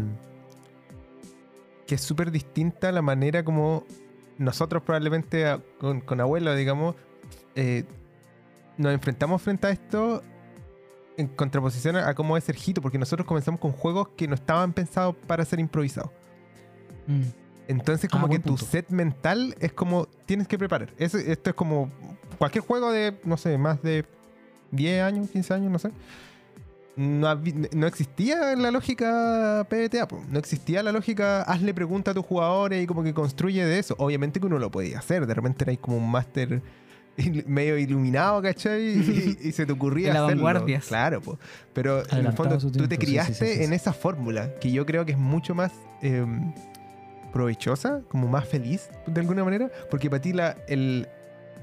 [1.94, 3.86] Que es súper distinta la manera como
[4.40, 6.96] nosotros, probablemente a- con, con abuelo, digamos,
[7.54, 7.84] eh,
[8.80, 10.24] nos enfrentamos frente a esto
[11.18, 14.74] en contraposición a, a cómo es Sergito, porque nosotros comenzamos con juegos que no estaban
[14.74, 16.10] pensados para ser improvisados.
[17.68, 18.66] Entonces, como Ah, que tu punto.
[18.66, 20.90] set mental es como tienes que preparar.
[20.98, 21.92] Eso- esto es como
[22.40, 24.04] cualquier juego de, no sé, más de
[24.72, 25.92] 10 años, 15 años, no sé.
[26.96, 27.42] No,
[27.74, 30.22] no existía la lógica PBTA, po.
[30.30, 33.96] no existía la lógica hazle pregunta a tus jugadores y como que construye de eso.
[33.98, 36.62] Obviamente que uno lo podía hacer, de repente erais como un máster
[37.48, 38.82] medio iluminado, ¿cachai?
[38.90, 40.44] Y, y se te ocurría En la hacerlo.
[40.44, 40.86] vanguardias.
[40.86, 41.40] Claro, po.
[41.74, 44.72] pero en el fondo tú te tiempo, sí, sí, criaste sí, en esa fórmula que
[44.72, 45.72] yo creo que es mucho más
[46.04, 46.54] em,
[47.32, 51.08] provechosa, como más feliz de alguna manera, porque para ti la, el-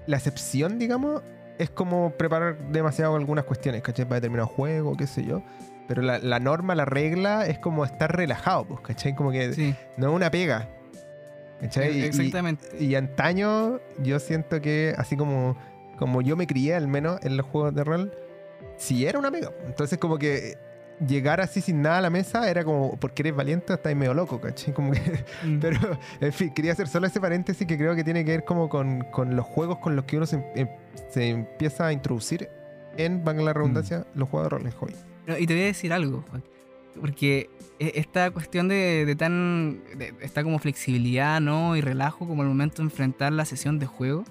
[0.07, 1.23] la excepción, digamos,
[1.62, 4.05] es como preparar demasiado algunas cuestiones, ¿cachai?
[4.05, 5.42] Para determinado juego, qué sé yo.
[5.88, 9.14] Pero la, la norma, la regla es como estar relajado, pues, ¿cachai?
[9.14, 10.68] Como que Sí, no es una pega.
[11.61, 11.99] ¿Cachai?
[11.99, 12.66] Y- exactamente.
[12.79, 15.57] Y, y antaño yo siento que así como,
[15.99, 18.12] como yo me crié al menos en los juegos de rol,
[18.77, 19.51] sí era una pega.
[19.66, 20.57] Entonces como que
[21.06, 24.40] llegar así sin nada a la mesa era como, porque eres valiente, estás medio loco,
[24.40, 24.74] ¿cachai?
[24.74, 25.00] Como que
[25.44, 25.58] Mm.
[25.60, 25.78] pero,
[26.20, 29.02] en fin, quería hacer solo ese paréntesis que creo que tiene que ver como con,
[29.10, 30.68] con los juegos con los que uno se, em-
[31.08, 32.48] se empieza a introducir
[32.96, 34.94] en, valga la redundancia, los juegos de rol en hobby.
[35.26, 36.42] No, y te voy a decir algo, Juan.
[37.00, 39.80] Porque e- esta cuestión de, de tan.
[39.96, 41.76] de- esta como flexibilidad, ¿no?
[41.76, 44.24] Y relajo como el momento de enfrentar la sesión de juego.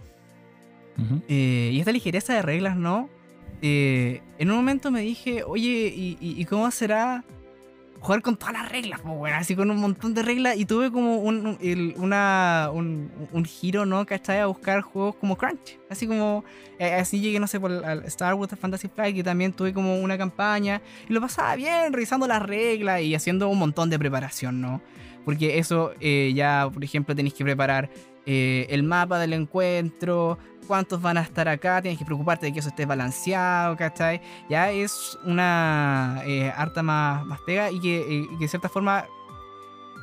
[1.29, 3.09] Eh, y esta ligereza de reglas, ¿no?
[3.61, 7.23] Eh, en un momento me dije, oye, ¿y, y- cómo será
[7.99, 9.01] jugar con todas las reglas?
[9.33, 10.55] Así con un montón de reglas.
[10.57, 14.05] Y tuve como un, un- el- una, un, un giro, ¿no?
[14.05, 14.39] ¿Cachai?
[14.39, 15.77] A buscar juegos como Crunch.
[15.89, 16.45] Así como,
[16.79, 19.99] eh, así llegué, no sé, por al Star Wars Fantasy Flight, que también tuve como
[19.99, 20.81] una campaña.
[21.09, 24.81] Y lo pasaba bien, revisando las reglas y haciendo un montón de preparación, ¿no?
[25.25, 27.89] Porque eso eh, ya, por ejemplo, tenéis que preparar
[28.25, 30.37] el mapa del encuentro,
[30.69, 34.21] cuántos van a estar acá, tienes que preocuparte de que eso esté balanceado, ¿cachai?
[34.49, 38.69] Ya es una eh, harta más, más pega y que, eh, y que de cierta
[38.69, 39.03] forma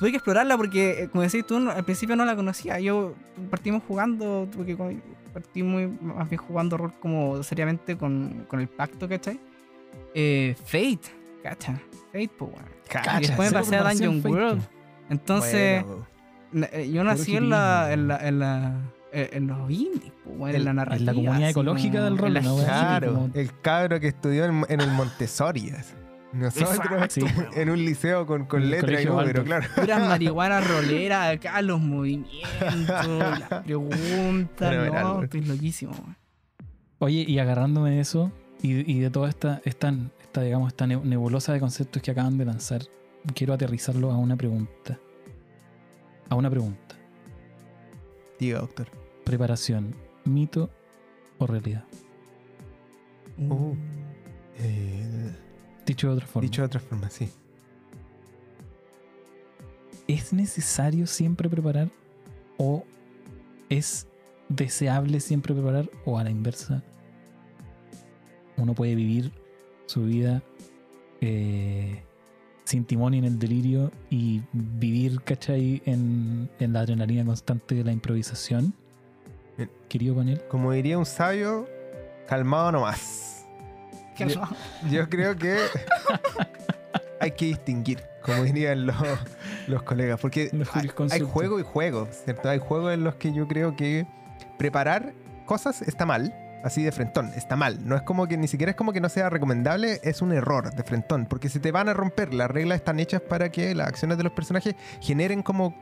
[0.01, 2.81] tuve que explorarla porque, eh, como decís tú, no- al principio no la conocía.
[2.81, 3.15] Yo
[3.49, 4.77] partimos jugando, porque
[5.33, 9.39] partí muy más bien jugando rol como seriamente con, con el pacto, ¿cachai?
[10.15, 11.09] Eh, Fate,
[11.45, 11.77] ¿cachai?
[12.13, 12.67] Fate, pues bueno.
[12.91, 14.63] Cacha, y después me pasé a preparación, Dungeon Fate, World.
[15.11, 15.85] Entonces,
[16.53, 18.73] Bueno, eh, yo nací en, la, en, la, en, la,
[19.33, 21.13] en los indies, pues, en El- la en la narrativa.
[21.13, 24.91] comunidad así ecológica como del rol, Claro, como- el cabro que estudió en, en el
[24.91, 25.73] Montessori.
[26.33, 27.23] Nosotros Sí.
[27.55, 29.67] en un liceo con, con letra y número, claro.
[29.75, 32.39] Puras marihuanas roleras acá, los movimientos,
[33.09, 35.93] las preguntas, no, estoy loquísimo.
[36.99, 40.97] Oye, y agarrándome de eso y, y de toda esta, esta, esta, digamos, esta ne-
[41.03, 42.83] nebulosa de conceptos que acaban de lanzar,
[43.35, 44.99] quiero aterrizarlo a una pregunta.
[46.29, 46.97] A una pregunta.
[48.39, 48.89] Diga, doctor.
[49.27, 49.93] Preparación,
[50.25, 50.71] mito
[51.39, 51.83] o realidad.
[53.37, 53.75] Uh,
[54.61, 55.35] eh,
[55.85, 56.45] Dicho de otra forma.
[56.47, 57.29] dicho de otra forma, sí.
[60.07, 61.91] ¿Es necesario siempre preparar
[62.57, 62.85] o
[63.69, 64.07] es
[64.49, 66.85] deseable siempre preparar o a la inversa?
[68.57, 69.33] Uno puede vivir
[69.87, 70.41] su vida
[71.21, 72.01] eh,
[72.63, 75.83] sin timón y en el delirio y vivir, ¿cachai?
[75.85, 78.73] En, en la adrenalina constante de la improvisación.
[79.89, 80.43] Querido panel.
[80.49, 81.69] Como diría un sabio,
[82.27, 83.47] calmado nomás.
[84.19, 84.43] Yo-.
[84.91, 85.59] Yo creo que
[87.21, 88.97] hay que distinguir, como dirían los,
[89.67, 92.49] los colegas, porque Los hay, hay juegos y juegos, ¿cierto?
[92.49, 94.07] Hay juegos en los que yo creo que
[94.59, 95.13] preparar
[95.45, 97.87] cosas está mal, así de frentón, está mal.
[97.87, 100.75] No es como que ni siquiera es como que no sea recomendable, es un error
[100.75, 102.35] de frentón, porque se te van a romper.
[102.35, 105.75] Las reglas están hechas para que las acciones de los personajes generen como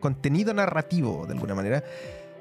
[0.00, 1.84] contenido narrativo, de alguna manera,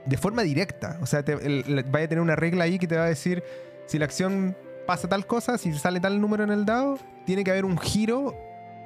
[0.10, 0.98] de forma directa.
[1.02, 3.08] O sea, te, el- el- vaya a tener una regla ahí que te va a
[3.08, 3.44] decir
[3.86, 7.52] si la acción pasa tal cosa, si sale tal número en el dado, tiene que
[7.52, 8.36] haber un giro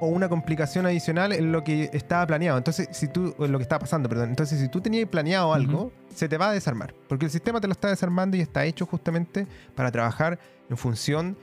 [0.00, 2.58] o una complicación adicional en lo que estaba planeado.
[2.58, 4.28] Entonces, si tú, en lo que estaba pasando, perdón.
[4.30, 6.92] Entonces, si tú tenías planeado algo, se te va a desarmar.
[7.08, 11.38] Porque el sistema te lo está desarmando y está hecho justamente para trabajar en función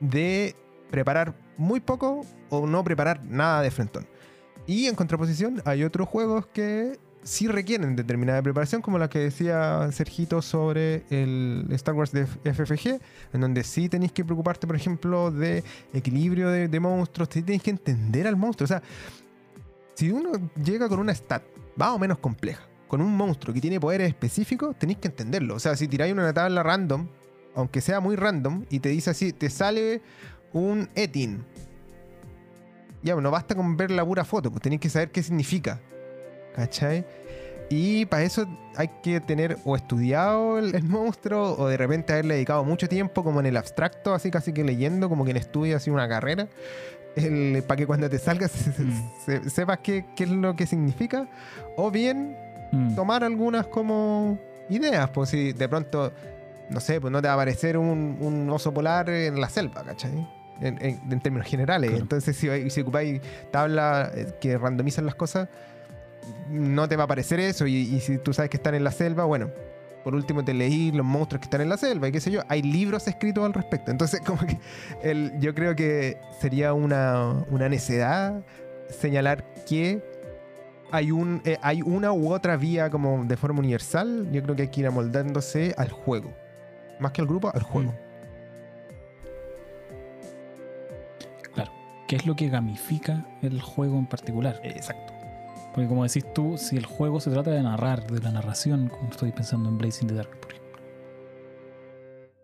[0.00, 0.54] de
[0.90, 4.06] preparar muy poco o no preparar nada de frentón.
[4.66, 9.90] Y en contraposición, hay otros juegos que sí requieren determinada preparación, como la que decía
[9.90, 13.00] Sergito sobre el Star Wars de FFG,
[13.32, 17.70] en donde sí tenéis que preocuparte, por ejemplo, de equilibrio de, monstruos, sí tenéis que
[17.70, 18.64] entender al monstruo.
[18.64, 18.82] O sea,
[19.94, 21.42] si uno llega con una stat
[21.74, 25.56] más o menos compleja, con un monstruo que tiene poderes específicos, tenéis que entenderlo.
[25.56, 27.08] O sea, si tiráis una tabla random,
[27.56, 30.00] aunque sea muy random, y te dice así, te sale
[30.52, 31.44] un Etin.
[33.02, 35.80] Ya, no basta con ver la pura foto, pues tenéis que saber qué significa.
[36.56, 37.04] ¿Cachai?
[37.68, 42.34] Y para eso hay que tener o estudiado el, el monstruo o de repente haberle
[42.34, 45.90] dedicado mucho tiempo como en el abstracto, así casi que leyendo, como quien estudia así
[45.90, 46.46] una carrera,
[47.16, 49.10] el- para que cuando te salgas se- Mm.
[49.24, 51.26] se- sepas qué, qué es lo que significa.
[51.76, 52.36] O bien
[52.72, 52.94] Mm.
[52.94, 54.38] tomar algunas como
[54.68, 56.12] ideas, pues si de pronto,
[56.70, 59.82] no sé, pues no te va a aparecer un, un oso polar en la selva,
[59.84, 60.26] ¿cachai?
[60.60, 61.90] En, en- en términos generales.
[61.90, 62.02] Claro.
[62.02, 65.48] Entonces, si, si ocupáis tablas eh, que randomizan las cosas,
[66.50, 67.66] no te va a aparecer eso.
[67.66, 69.50] Y, y si tú sabes que están en la selva, bueno,
[70.04, 72.42] por último te leí los monstruos que están en la selva y qué sé yo.
[72.48, 73.90] Hay libros escritos al respecto.
[73.90, 74.58] Entonces, como que
[75.02, 78.42] el- yo creo que sería una, una necedad
[78.88, 80.02] señalar que
[80.92, 84.28] hay, un, eh, hay una u otra vía como de forma universal.
[84.32, 86.32] Yo creo que hay que ir amoldándose al juego.
[87.00, 87.92] Más que al grupo, al juego.
[92.08, 94.60] ¿Qué es lo que gamifica el juego en particular?
[94.62, 95.12] Exacto.
[95.76, 99.10] Porque como decís tú, si el juego se trata de narrar, de la narración, como
[99.10, 100.80] estoy pensando en Blazing the Dark, por ejemplo,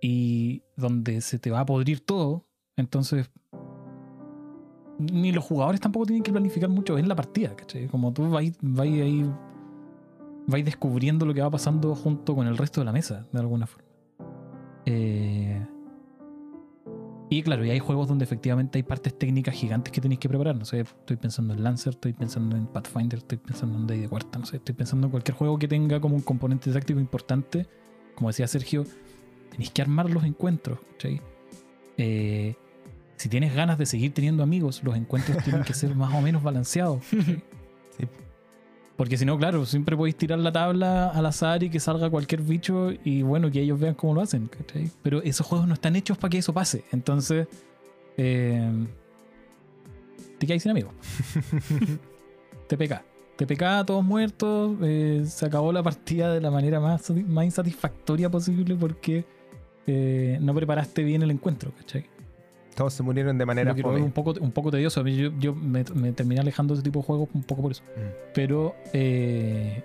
[0.03, 2.45] y donde se te va a podrir todo,
[2.77, 3.31] entonces
[4.99, 7.89] ni los jugadores tampoco tienen que planificar mucho en la partida, ¿cachai?
[7.89, 9.33] Como tú vais, vais ahí,
[10.47, 13.67] vais descubriendo lo que va pasando junto con el resto de la mesa, de alguna
[13.67, 13.89] forma.
[14.85, 15.67] Eh,
[17.33, 20.55] y claro, y hay juegos donde efectivamente hay partes técnicas gigantes que tenéis que preparar.
[20.55, 24.09] No sé, estoy pensando en Lancer, estoy pensando en Pathfinder, estoy pensando en Day de
[24.09, 27.67] Cuarta, no sé, estoy pensando en cualquier juego que tenga como un componente táctico importante.
[28.17, 28.85] Como decía Sergio,
[29.51, 30.79] tenéis que armar los encuentros.
[31.97, 32.55] Eh,
[33.17, 36.43] si tienes ganas de seguir teniendo amigos, los encuentros tienen que ser más o menos
[36.43, 37.03] balanceados.
[37.07, 37.41] Sí.
[38.97, 42.43] Porque si no, claro, siempre podéis tirar la tabla al azar y que salga cualquier
[42.43, 44.49] bicho y bueno, que ellos vean cómo lo hacen.
[44.49, 44.91] ¿cachai?
[45.03, 46.85] Pero esos juegos no están hechos para que eso pase.
[46.93, 47.49] Entonces,
[48.17, 48.87] eh,
[50.39, 50.93] te quedáis sin amigos.
[52.69, 53.03] TPK.
[53.37, 54.77] TPK, todos muertos.
[54.83, 59.25] eh, se acabó la partida de la manera más, más insatisfactoria posible porque
[59.87, 62.12] eh, no preparaste bien el encuentro, ¿cachai?
[62.75, 64.01] Todos se murieron de manera fome.
[64.01, 65.01] un poco, un poco tedioso.
[65.01, 67.63] A mí Yo, yo me, me terminé alejando de ese tipo de juegos un poco
[67.63, 67.83] por eso.
[67.97, 68.01] Mm.
[68.35, 69.83] Pero, eh,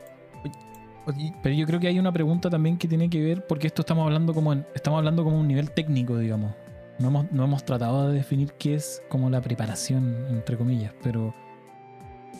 [1.41, 4.05] pero yo creo que hay una pregunta también que tiene que ver, porque esto estamos
[4.05, 6.53] hablando como en- estamos hablando como un nivel técnico, digamos.
[6.99, 11.33] No hemos, no hemos tratado de definir qué es como la preparación, entre comillas, pero,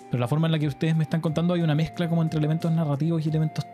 [0.10, 2.39] pero la forma en la que ustedes me están contando hay una mezcla como entre
[2.39, 3.65] elementos narrativos y elementos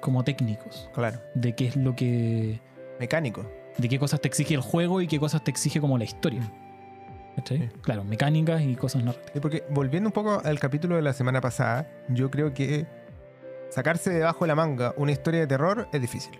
[0.00, 1.18] como técnicos, Claro.
[1.34, 2.60] de qué es lo que,
[3.00, 3.44] Mecánico.
[3.78, 6.42] De qué cosas te exige el juego y qué cosas te exige como la historia.
[7.36, 7.58] ¿Cachai?
[7.58, 7.68] Sí.
[7.82, 9.32] Claro, mecánicas y cosas narrativas.
[9.32, 12.86] Sí, porque volviendo un poco al capítulo de la semana pasada, yo creo que
[13.70, 16.38] sacarse debajo de la manga una historia de terror es difícil.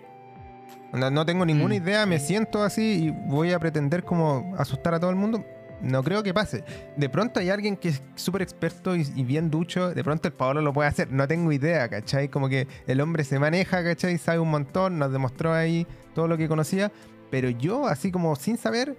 [0.91, 4.93] No, no tengo ninguna Mm, idea, me siento así y voy a pretender como asustar
[4.95, 5.45] a todo el mundo.
[5.81, 6.63] No creo que pase.
[6.97, 10.33] De pronto hay alguien que es súper experto y, y bien ducho, de pronto el
[10.33, 11.09] Pablo lo puede hacer.
[11.11, 12.27] No tengo idea, ¿cachai?
[12.27, 14.17] Como que el hombre se maneja, ¿cachai?
[14.17, 16.91] Sabe un montón, nos demostró ahí todo lo que conocía.
[17.29, 18.97] Pero yo, así como sin saber,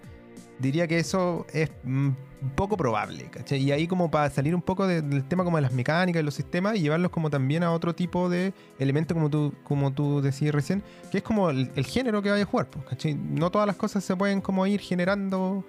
[0.58, 2.10] diría que eso es mm,
[2.54, 3.58] poco probable, ¿cachai?
[3.62, 6.24] Y ahí como para salir un poco de- del tema como de las mecánicas y
[6.24, 10.20] los sistemas y llevarlos como también a otro tipo de elemento como tú, como tú
[10.20, 13.14] decías recién, que es como el, el género que vaya a jugar, pues, ¿cachai?
[13.14, 15.64] No todas las cosas se pueden como ir generando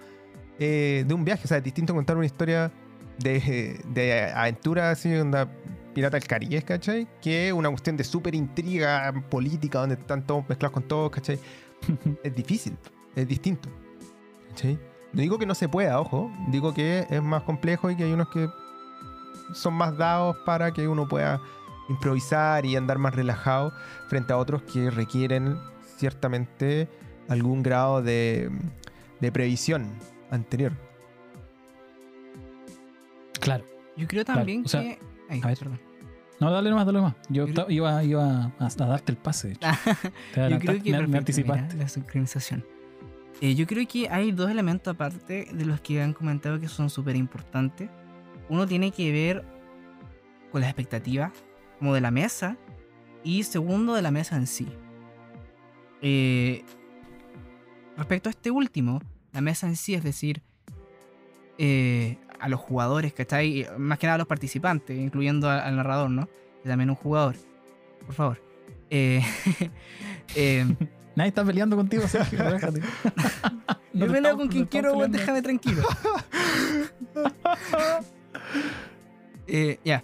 [0.59, 2.71] eh, de un viaje, o sea, es distinto contar una historia
[3.17, 5.49] de, de aventura así, onda
[5.93, 7.07] Pirata del Caribe, ¿cachai?
[7.21, 11.39] Que una cuestión de súper intriga política donde están todos mezclados con todos, ¿cachai?
[12.23, 12.77] es difícil,
[13.15, 13.69] es distinto.
[15.13, 18.13] No digo que no se pueda, ojo, digo que es más complejo y que hay
[18.13, 18.49] unos que
[19.53, 21.41] son más dados para que uno pueda
[21.89, 23.73] improvisar y andar más relajado
[24.07, 25.57] frente a otros que requieren
[25.97, 26.87] ciertamente
[27.27, 28.49] algún grado de,
[29.19, 29.89] de previsión
[30.29, 30.73] anterior.
[33.39, 33.65] Claro.
[33.97, 34.99] Yo creo Claro, también o sea, que.
[35.29, 35.57] Ay, a ver.
[35.57, 35.79] perdón.
[36.41, 37.15] No, dale nomás, dale nomás.
[37.29, 39.49] Yo iba, iba a, a darte el pase.
[39.49, 39.67] de hecho.
[40.33, 41.61] Te Yo creo que me, me anticipaste.
[41.75, 42.65] mira, la sincronización.
[43.41, 46.89] Eh, yo creo que hay dos elementos aparte de los que han comentado que son
[46.89, 47.89] súper importantes.
[48.49, 49.45] uno tiene que ver
[50.51, 51.31] con las expectativas,
[51.77, 52.57] como de la mesa,
[53.23, 54.67] y segundo, de la mesa en sí.
[56.01, 56.63] Eh,
[57.95, 58.99] respecto a este último,
[59.31, 60.41] la mesa en sí, es decir,
[61.59, 66.09] eh, a los jugadores, que ahí, Más que nada a los participantes, incluyendo al narrador,
[66.09, 66.27] ¿no?
[66.63, 67.35] Que también un jugador.
[68.05, 68.41] Por favor.
[68.89, 69.21] Eh,
[70.35, 70.65] eh,
[71.15, 72.39] Nadie está peleando contigo, Sergio.
[73.93, 75.83] No yo peleo con quien quiero, weón, déjame tranquilo.
[79.47, 80.01] Eh, ya.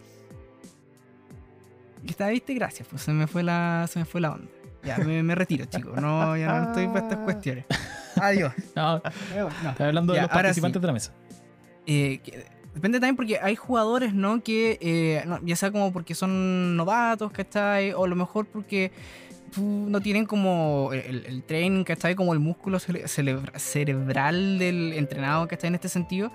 [2.06, 2.86] Está, viste, gracias.
[2.90, 4.50] Pues se me fue la, se me fue la onda.
[4.84, 5.96] Ya, me, me retiro, chicos.
[6.02, 7.66] No, ya no estoy para estas cuestiones.
[8.18, 8.52] Adiós.
[8.76, 9.02] No,
[9.38, 9.70] No.
[9.70, 10.82] estoy hablando de los participantes sí.
[10.82, 11.14] de la mesa.
[11.88, 12.20] Eh,
[12.76, 14.44] depende también porque hay jugadores, ¿no?
[14.44, 17.94] Que eh, ya sea como porque son novatos, ¿cachai?
[17.94, 18.92] O a lo mejor porque
[19.58, 22.14] no tienen como el, el training, ¿cachai?
[22.14, 25.70] Como el músculo cerebral del entrenado, ¿cachai?
[25.70, 26.32] En este sentido.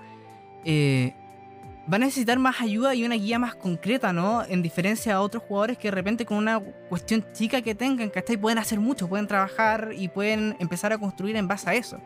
[0.65, 1.13] Eh,
[1.91, 4.43] va a necesitar más ayuda y una guía más concreta, ¿no?
[4.45, 8.37] En diferencia a otros jugadores que de repente con una cuestión chica que tengan, ¿cachai?
[8.37, 11.99] Pueden hacer mucho, pueden trabajar y pueden empezar a construir en base a eso.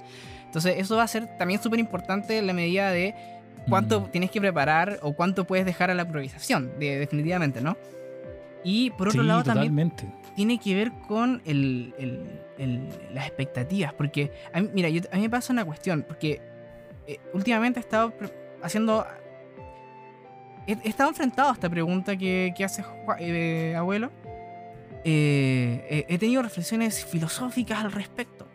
[0.45, 3.13] Entonces eso va a ser también súper importante en la medida de
[3.69, 4.11] cuánto Mm.
[4.11, 7.77] tienes que preparar o cuánto puedes dejar a la improvisación, de- definitivamente, ¿no?
[8.63, 9.93] Y por otro sí, lado también
[10.35, 12.25] tiene que ver con el- el-
[12.57, 13.93] el- las expectativas.
[13.93, 16.03] Porque, a mí, mira, yo- a mí me pasa una cuestión.
[16.07, 16.41] Porque
[17.07, 18.13] eh, últimamente he estado
[18.61, 19.05] haciendo.
[20.67, 22.83] He, he estado enfrentado a esta pregunta que, que hace
[23.19, 24.11] eh, abuelo.
[25.05, 28.45] Eh, eh, he tenido reflexiones filosóficas al respecto.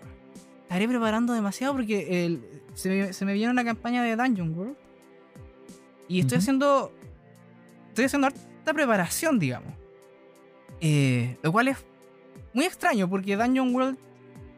[0.63, 2.39] Estaré preparando demasiado porque
[2.75, 4.77] se, me, se me viene una campaña de Dungeon World.
[6.13, 6.93] Y estoy haciendo.
[7.89, 9.73] Estoy haciendo harta preparación, digamos.
[10.79, 11.79] Eh, lo cual es
[12.53, 13.97] muy extraño porque Dungeon World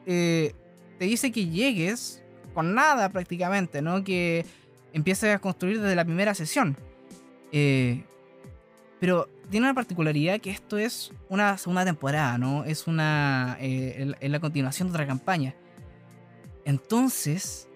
[0.05, 0.53] eh,
[0.99, 4.03] te dice que llegues con nada prácticamente, ¿no?
[4.03, 4.45] Que
[4.93, 6.77] empieces a construir desde la primera sesión.
[7.53, 8.03] Eh,
[8.99, 12.65] pero tiene una particularidad que esto es una segunda temporada, ¿no?
[12.65, 13.59] Es una.
[13.61, 15.55] eh, es la continuación de otra campaña.
[16.65, 17.69] Entonces.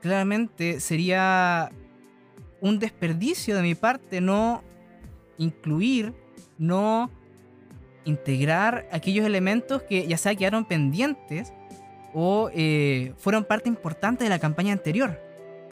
[0.00, 1.72] Claramente sería
[2.64, 4.62] un desperdicio de mi parte no
[5.36, 6.14] incluir,
[6.56, 7.10] no
[8.06, 11.52] integrar aquellos elementos que ya sea quedaron pendientes
[12.14, 15.20] o eh, fueron parte importante de la campaña anterior.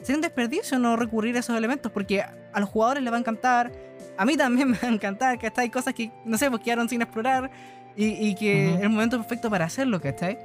[0.01, 3.19] Sería un desperdicio no recurrir a esos elementos porque a los jugadores les va a
[3.21, 3.71] encantar,
[4.15, 6.87] a mí también me va a encantar, que hay cosas que, no sé, pues quedaron
[6.87, 7.49] sin explorar
[7.95, 10.37] y, y que es el momento perfecto para hacerlo, ¿cachai?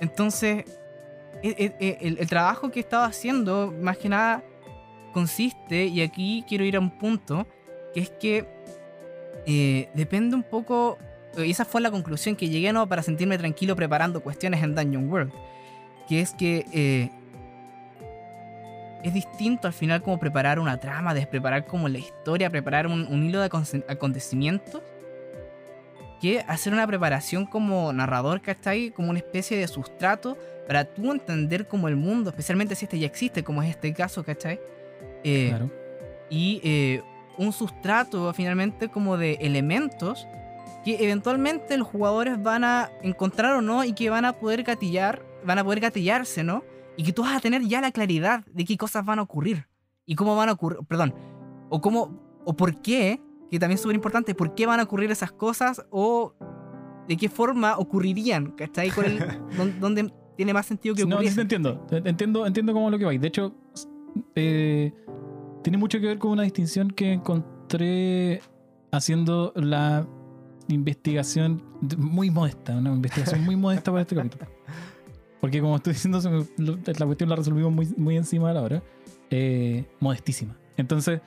[0.00, 0.64] Entonces,
[1.42, 4.42] e- e- e- el, el trabajo que estaba haciendo, más que nada,
[5.10, 7.46] consiste, y aquí quiero ir a un punto,
[7.94, 8.46] que es que
[9.46, 10.98] eh, depende un poco,
[11.36, 12.88] y esa fue la conclusión que llegué ¿no?
[12.88, 15.32] para sentirme tranquilo preparando cuestiones en Dungeon World,
[16.08, 17.10] que es que eh,
[19.02, 23.24] es distinto al final como preparar una trama, despreparar como la historia, preparar un, un
[23.24, 23.46] hilo de
[23.88, 24.82] acontecimientos,
[26.20, 28.90] que hacer una preparación como narrador, ¿cachai?
[28.90, 33.06] Como una especie de sustrato para tú entender como el mundo, especialmente si este ya
[33.06, 34.60] existe, como es este caso, ¿cachai?
[35.24, 35.70] Eh, Claro.
[36.30, 37.02] y eh,
[37.38, 40.26] un sustrato finalmente como de elementos
[40.84, 45.22] que eventualmente los jugadores van a encontrar o no y que van a poder gatillar,
[45.44, 46.64] van a poder gatillarse, ¿no?
[46.96, 49.66] Y que tú vas a tener ya la claridad de qué cosas van a ocurrir
[50.06, 51.14] y cómo van a ocurrir, perdón,
[51.68, 55.10] o cómo, o por qué, que también es súper importante, por qué van a ocurrir
[55.10, 56.34] esas cosas o
[57.08, 58.90] de qué forma ocurrirían, ¿cachai?
[59.56, 61.86] Dón- ¿Dónde tiene más sentido que No, sí te entiendo.
[61.90, 63.20] Entiendo, entiendo cómo es lo que vais.
[63.20, 63.54] De hecho,
[64.34, 64.92] eh,
[65.62, 68.40] tiene mucho que ver con una distinción que encontré
[68.90, 70.06] haciendo la
[70.68, 71.62] investigación
[71.96, 74.46] muy modesta, una investigación muy modesta para este capítulo.
[75.40, 76.20] Porque como estoy diciendo,
[76.58, 78.82] la cuestión la resolvimos muy, muy encima de la hora.
[79.30, 80.56] Eh, modestísima.
[80.76, 81.20] Entonces,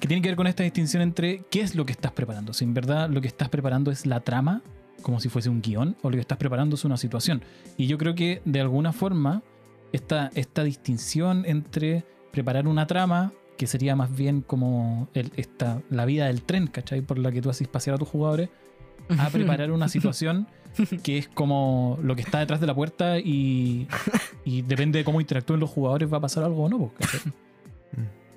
[0.00, 2.52] que tiene que ver con esta distinción entre qué es lo que estás preparando.
[2.52, 4.60] Si en verdad lo que estás preparando es la trama,
[5.02, 7.42] como si fuese un guion, o lo que estás preparando es una situación.
[7.76, 9.42] Y yo creo que de alguna forma
[9.92, 16.04] esta, esta distinción entre preparar una trama, que sería más bien como el- esta, la
[16.06, 17.00] vida del tren, ¿cachai?
[17.02, 18.48] Por la que tú haces pasear a tus jugadores,
[19.18, 20.46] a preparar una situación
[21.02, 23.86] que es como lo que está detrás de la puerta y,
[24.44, 26.78] y depende de cómo interactúen los jugadores va a pasar algo o no.
[26.78, 27.32] pues, ¿cachai?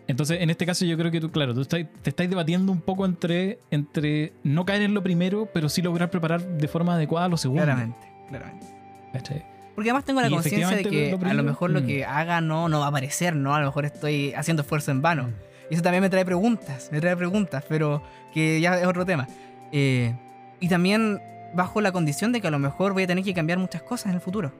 [0.07, 2.81] Entonces, en este caso yo creo que tú, claro, tú estás- te estás debatiendo un
[2.81, 7.27] poco entre, entre no caer en lo primero, pero sí lograr preparar de forma adecuada
[7.27, 7.63] lo segundo.
[7.63, 8.67] Claramente, claramente.
[9.13, 9.45] ¿cachai?
[9.75, 11.85] Porque además tengo la conciencia de que lo a lo mejor lo mm.
[11.85, 13.53] que haga no, no va a aparecer, ¿no?
[13.53, 15.29] A lo mejor estoy haciendo esfuerzo en vano.
[15.69, 18.01] Y eso también me trae preguntas, me trae preguntas, pero
[18.33, 19.27] que ya es otro tema.
[19.71, 20.15] Eh,
[20.61, 21.21] y también
[21.53, 24.07] bajo la condición de que a lo mejor voy a tener que cambiar muchas cosas
[24.07, 24.53] en el futuro.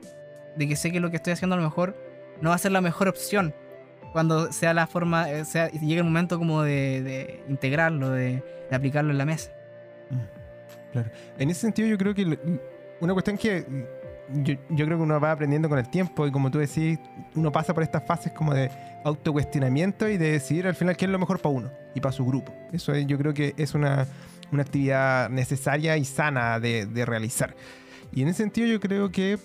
[0.56, 1.96] De que sé que lo que estoy haciendo a lo mejor
[2.42, 3.54] no va a ser la mejor opción.
[4.12, 8.76] cuando sea la forma, eh, sea, llegue el momento como de, de integrarlo, de, de
[8.76, 9.50] aplicarlo en la mesa.
[11.38, 12.38] En ese sentido, yo creo que
[13.00, 13.66] una cuestión que
[14.42, 16.98] yo, yo creo que uno va aprendiendo con el tiempo y como tú decís,
[17.34, 18.70] uno pasa por estas fases como de
[19.04, 22.24] autocuestionamiento y de decidir al final qué es lo mejor para uno y para su
[22.26, 22.52] grupo.
[22.72, 24.06] Eso es- yo creo que es una,
[24.52, 27.54] una actividad necesaria y sana de, de realizar.
[28.12, 29.38] Y en ese sentido yo creo que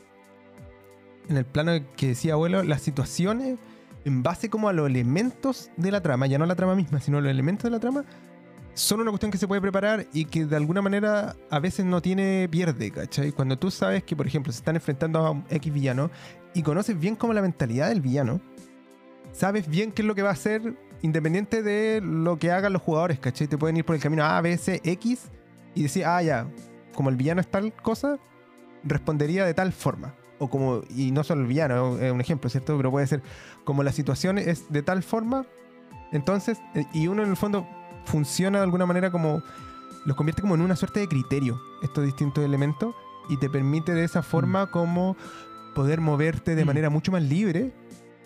[1.30, 3.58] en el plano que decía abuelo, las situaciones
[4.04, 7.22] en base como a los elementos de la trama, ya no la trama misma, sino
[7.22, 8.04] los elementos de la trama,
[8.74, 12.02] son una cuestión que se puede preparar y que de alguna manera a veces no
[12.02, 13.32] tiene pierde, ¿cachai?
[13.32, 16.10] Cuando tú sabes que, por ejemplo, se están enfrentando a un X villano
[16.54, 18.42] y conoces bien como la mentalidad del villano,
[19.32, 22.82] sabes bien qué es lo que va a hacer independiente de lo que hagan los
[22.82, 23.48] jugadores, ¿cachai?
[23.48, 25.30] Te pueden ir por el camino A, B, C, X
[25.76, 26.48] y decir, ah, ya,
[26.94, 28.20] como el villano es tal cosa,
[28.84, 30.14] respondería de tal forma.
[30.40, 32.76] O como, y no solo el villano, es un ejemplo, ¿cierto?
[32.78, 33.22] Pero puede ser
[33.64, 35.46] como la situación es de tal forma,
[36.12, 37.68] entonces, eh, y uno en el fondo
[38.06, 39.42] funciona de alguna manera como,
[40.06, 42.96] los convierte como en una suerte de criterio, estos distintos elementos,
[43.30, 45.16] y te permite de esa forma como
[45.76, 46.68] poder moverte de Mm.
[46.68, 47.72] manera mucho más libre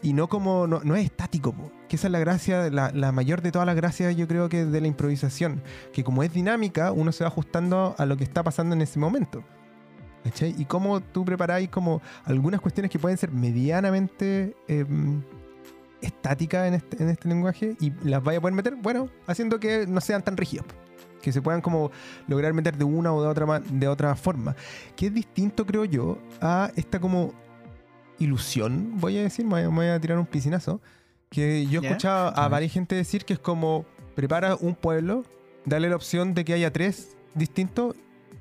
[0.02, 1.72] y no como, no, no es estático, po.
[1.88, 4.66] que esa es la gracia, la, la mayor de todas las gracias yo creo que
[4.66, 5.62] de la improvisación,
[5.94, 9.00] que como es dinámica, uno se va ajustando a lo que está pasando en ese
[9.00, 9.44] momento.
[10.24, 10.56] ¿Cachai?
[10.58, 15.22] Y cómo tú preparáis como algunas cuestiones que pueden ser medianamente em,
[16.06, 19.86] estáticas en este, en este lenguaje y las vaya a poder meter, bueno, haciendo que
[19.88, 20.66] no sean tan rígidas.
[21.22, 21.92] Que se puedan como
[22.28, 24.56] lograr meter de una o de otra, de otra forma.
[24.96, 27.34] Que es distinto, creo yo, a esta como
[28.20, 30.82] ilusión, voy a decir, me voy a, tirar un piscinazo.
[31.30, 33.86] Que yo he escuchado a varias gente decir que es como
[34.16, 35.24] prepara un pueblo,
[35.66, 37.96] dale la opción de que haya tres distintos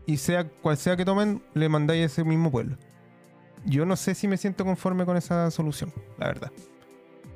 [0.07, 2.77] y sea cual sea que tomen, le mandáis ese mismo pueblo.
[3.65, 6.53] Yo no sé si me siento conforme con esa solución, la verdad.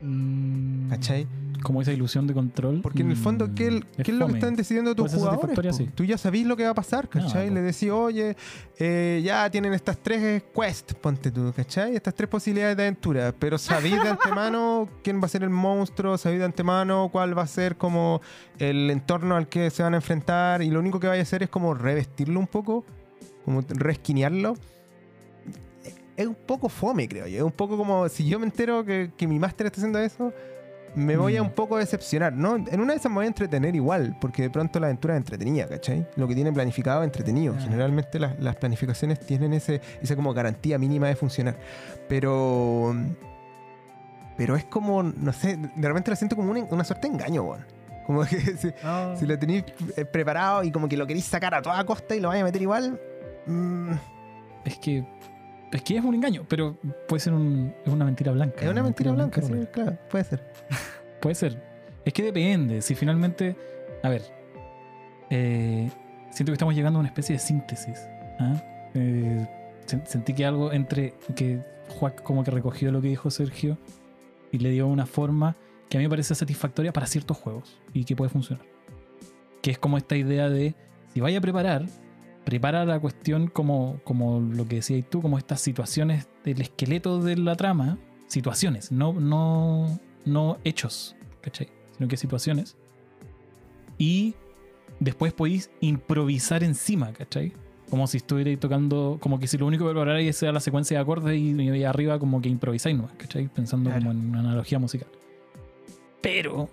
[0.01, 1.27] Mm, ¿Cachai?
[1.63, 2.81] Como esa ilusión de control.
[2.83, 5.77] Porque en el fondo, mm, ¿qué, es qué es lo que están decidiendo tus jugadores?
[5.77, 5.89] sí.
[5.95, 7.49] Tú ya sabís lo que va a pasar, ¿cachai?
[7.49, 8.37] No, Le decís, oye,
[8.79, 11.97] eh, ya tienen estas tres quests, ponte tú, ¿cachai?
[11.97, 16.17] Estas tres posibilidades de aventura, pero sabéis de antemano quién va a ser el monstruo,
[16.17, 18.21] sabéis de antemano cuál va a ser como
[18.59, 21.43] el entorno al que se van a enfrentar y lo único que vaya a hacer
[21.43, 22.85] es como revestirlo un poco,
[23.45, 24.55] como resquinearlo.
[26.19, 27.39] Es un poco fome, creo yo.
[27.39, 30.33] Es un poco como si yo me entero que, que mi máster está haciendo eso,
[30.95, 31.47] me voy a Mm.
[31.47, 32.57] un poco decepcionar, ¿no?
[32.57, 35.19] En una de esas me voy a entretener igual, porque de pronto la aventura es
[35.19, 36.07] entretenida, ¿cachai?
[36.17, 37.55] Lo que tiene planificado es entretenido.
[37.59, 41.57] Generalmente las, las planificaciones tienen ese, esa como garantía mínima de funcionar.
[42.09, 42.95] Pero.
[44.37, 47.43] Pero es como, no sé, de repente lo siento como una, una suerte de engaño,
[47.43, 47.65] weón.
[48.07, 49.65] Como que si, oh, si lo tenéis
[49.97, 52.45] eh, preparado y como que lo queréis sacar a toda costa y lo vais a
[52.45, 53.01] meter igual.
[53.47, 53.93] mm,
[54.65, 55.05] Es que.
[55.73, 58.65] Es que es un engaño, pero puede ser un- es una mentira blanca.
[58.65, 59.71] es una mentira blanca, sí, negra.
[59.71, 60.53] claro, puede ser.
[61.21, 61.61] Puede ser.
[62.05, 62.81] Es que depende.
[62.81, 63.57] Si finalmente.
[64.03, 64.23] A ver.
[65.31, 65.91] eh,
[66.31, 67.99] siento que estamos llegando a una especie de síntesis.
[68.39, 68.63] ¿ah?
[68.95, 69.47] Eh,
[69.87, 71.15] sen- sentí que algo entre.
[71.35, 73.79] que Juac como que recogió lo que dijo Sergio
[74.53, 75.57] y le dio una forma
[75.89, 78.65] que a mí me parece satisfactoria para ciertos juegos y que puede funcionar.
[79.63, 80.75] Que es como esta idea de.
[81.13, 81.87] Si vaya a preparar.
[82.49, 87.37] Prepara la cuestión como, como lo que decías tú, como estas situaciones del esqueleto de
[87.37, 91.69] la trama, situaciones, no, no, no hechos, ¿cachai?
[91.99, 92.75] Sino que situaciones.
[93.99, 94.35] Y
[94.99, 97.53] después podéis improvisar encima, ¿cachai?
[97.91, 101.03] Como si estuvierais tocando, como que si lo único que prepararais sea la secuencia de
[101.03, 103.49] acordes y, y arriba como que improvisáis nomás, ¿cachai?
[103.49, 104.07] Pensando Claro.
[104.07, 105.09] como en una analogía musical.
[106.23, 106.71] Pero,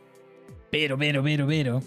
[0.72, 1.82] pero, pero, pero, pero,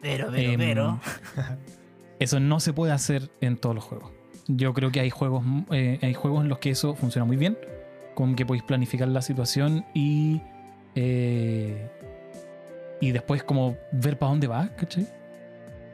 [0.00, 1.00] pero, pero, Em, pero.
[2.18, 4.10] Eso no se puede hacer en todos los juegos.
[4.46, 7.58] Yo creo que hay juegos, eh, hay juegos en los que eso funciona muy bien,
[8.14, 10.40] con que podéis planificar la situación y
[10.94, 11.88] eh,
[13.00, 15.06] y después como ver para dónde va, ¿cachai?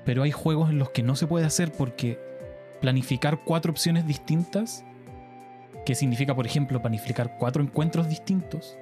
[0.05, 2.19] Pero hay juegos en los que no se puede hacer porque
[2.81, 4.85] planificar cuatro opciones distintas,
[5.85, 8.77] que significa, por ejemplo, planificar cuatro encuentros distintos,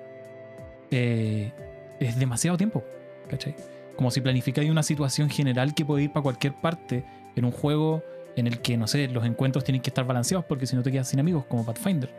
[0.90, 1.52] eh,
[2.00, 2.84] es demasiado tiempo,
[3.28, 3.54] ¿cachai?
[3.96, 7.04] Como si planificáis una situación general que puede ir para cualquier parte
[7.38, 8.02] en un juego
[8.36, 10.92] en el que, no sé, los encuentros tienen que estar balanceados porque si no te
[10.92, 12.10] quedas sin amigos, como Pathfinder.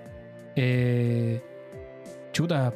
[0.55, 1.41] Eh,
[2.33, 2.73] chuta.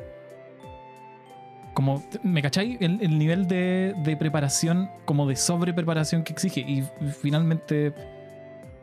[1.74, 2.78] Como, ¿me cacháis?
[2.80, 6.62] El, el nivel de, de preparación, como de sobrepreparación que exige.
[6.62, 6.84] Y
[7.20, 7.94] finalmente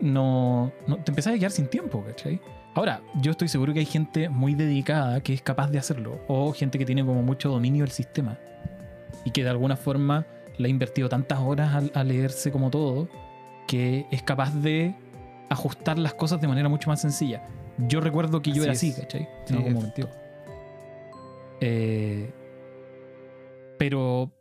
[0.01, 2.41] no, no te empezás a quedar sin tiempo, ¿cachai?
[2.75, 6.21] Ahora, yo estoy seguro que hay gente muy dedicada que es capaz de hacerlo.
[6.29, 8.39] O gente que tiene como mucho dominio del sistema.
[9.25, 10.27] Y que de alguna forma
[10.59, 13.09] le ha invertido tantas horas a, a leerse como todo
[13.71, 14.97] que es capaz de
[15.49, 17.47] ajustar las cosas de manera mucho más sencilla.
[17.79, 18.79] Yo recuerdo que yo era es.
[18.79, 19.29] así, ¿cachai?
[19.45, 20.09] Sí, En algún momento.
[21.61, 22.33] Eh,
[23.79, 24.33] pero,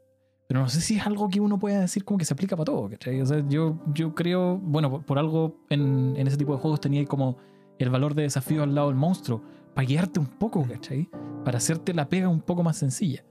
[0.48, 2.66] pero no sé si es algo que uno pueda decir como que se aplica para
[2.66, 3.22] todo, ¿cachai?
[3.22, 6.82] O sea, yo, yo creo, bueno, por, por algo en, en ese tipo de juegos
[6.82, 7.38] tenía como
[7.78, 9.44] el valor de desafío al lado del monstruo,
[9.76, 11.08] para guiarte un poco, ¿cachai?
[11.46, 13.24] Para hacerte la pega un poco más sencilla.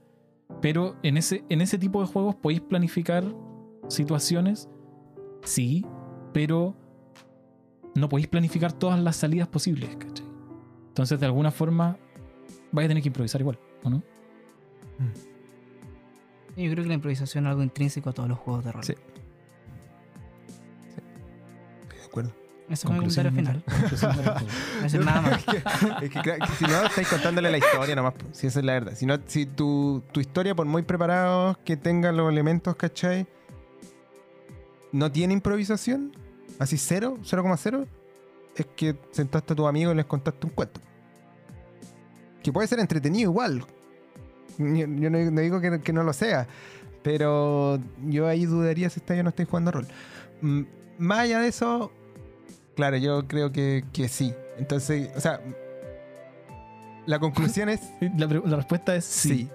[0.61, 3.25] Pero en ese, en ese tipo de juegos podéis planificar
[3.89, 4.69] situaciones,
[5.43, 5.85] sí,
[6.33, 6.75] pero
[7.95, 10.25] no podéis planificar todas las salidas posibles, ¿cachai?
[10.89, 11.97] Entonces, de alguna forma,
[12.71, 14.03] vais a tener que improvisar igual, ¿o no?
[16.57, 18.83] Yo creo que la improvisación es algo intrínseco a todos los juegos de rol.
[18.83, 18.93] Sí.
[21.83, 22.31] Estoy de acuerdo.
[22.69, 23.63] Ese fue mi comentario final.
[24.81, 25.39] No es nada más.
[25.39, 25.57] Es que,
[26.05, 28.13] es que, claro, que si no, estáis contándole la historia nomás.
[28.31, 28.93] Si esa es la verdad.
[28.95, 33.25] Si, no, si tu, tu historia, por muy preparados que tenga los elementos, ¿cachai?
[34.91, 36.11] No tiene improvisación,
[36.57, 37.85] así cero, 0,0,
[38.55, 40.81] es que sentaste a tu amigo y les contaste un cuento.
[42.43, 43.63] Que puede ser entretenido igual.
[44.57, 46.47] Yo, yo no, no digo que, que no lo sea,
[47.03, 49.87] pero yo ahí dudaría si está ya no estoy jugando rol.
[50.41, 50.61] Mm,
[50.97, 51.91] Más allá de eso,
[52.75, 54.33] claro, yo creo que, que sí.
[54.57, 55.39] Entonces, o sea,
[57.05, 57.81] la conclusión es
[58.17, 59.49] La, la respuesta es sí.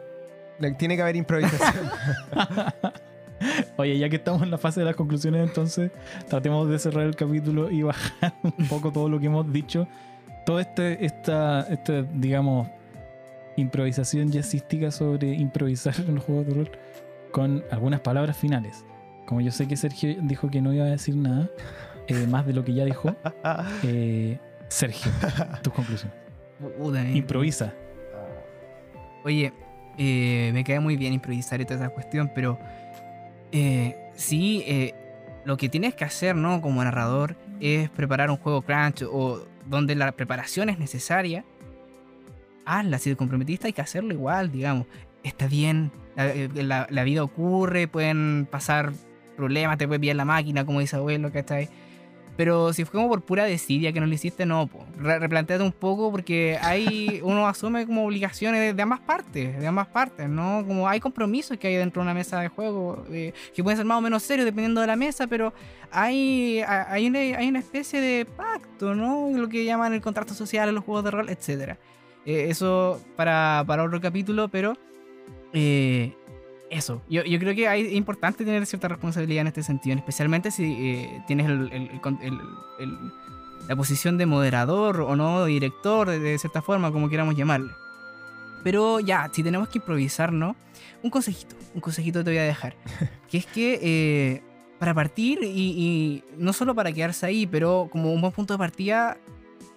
[0.60, 0.74] sí.
[0.78, 1.90] Tiene que haber improvisación.
[3.76, 5.90] Oye, ya que estamos en la fase de las conclusiones, entonces
[6.28, 9.86] tratemos de cerrar el capítulo y bajar un poco todo lo que hemos dicho.
[10.46, 12.68] Toda este, esta, este, digamos,
[13.56, 16.70] improvisación jazzística sobre improvisar en los juegos de rol
[17.32, 18.84] con algunas palabras finales.
[19.26, 21.48] Como yo sé que Sergio dijo que no iba a decir nada,
[22.08, 23.14] eh, más de lo que ya dijo,
[23.84, 24.38] eh,
[24.68, 25.10] Sergio,
[25.62, 26.16] tus conclusiones.
[26.60, 27.12] Eh.
[27.14, 27.72] Improvisa.
[29.24, 29.52] Oye,
[29.98, 32.58] eh, me queda muy bien improvisar y toda esa cuestión, pero
[33.56, 34.94] eh, sí, eh,
[35.44, 36.60] lo que tienes que hacer, ¿no?
[36.60, 41.44] Como narrador, es preparar un juego crunch o donde la preparación es necesaria.
[42.64, 44.88] Hazla, si te comprometiste hay que hacerlo igual, digamos.
[45.22, 48.92] Está bien, la, eh, vida ocurre, pueden pasar
[49.36, 51.68] problemas, te puede pillar la máquina, como dice abuelo, ¿cachai?
[52.36, 54.84] Pero si fue como por pura desidia que no lo hiciste, no, po.
[54.98, 59.66] Re- replantéate un poco porque hay, uno asume como obligaciones de, de ambas partes, de
[59.66, 60.64] ambas partes, ¿no?
[60.66, 63.86] Como hay compromisos que hay dentro de una mesa de juego, eh, que pueden ser
[63.86, 65.54] más o menos serios dependiendo de la mesa, pero
[65.92, 69.30] hay, hay, una, hay una especie de pacto, ¿no?
[69.32, 71.76] Lo que llaman el contrato social en los juegos de rol, etc.
[72.24, 74.76] eso para, para otro capítulo, pero
[75.52, 76.14] eh,
[76.78, 80.50] eso, yo, yo creo que hay- es importante tener cierta responsabilidad en este sentido, especialmente
[80.50, 81.90] si eh, tienes el- el-
[82.80, 82.98] el
[83.68, 87.72] la posición de moderador o no, director, de, de cierta forma, como queramos llamarle.
[88.62, 90.54] Pero ya, si tenemos que improvisar, ¿no?
[91.02, 92.76] Un consejito, un consejito te voy a dejar.
[93.30, 94.42] Que es que eh,
[94.78, 98.58] para partir, y, y no solo para quedarse ahí, pero como un buen punto de
[98.58, 99.16] partida,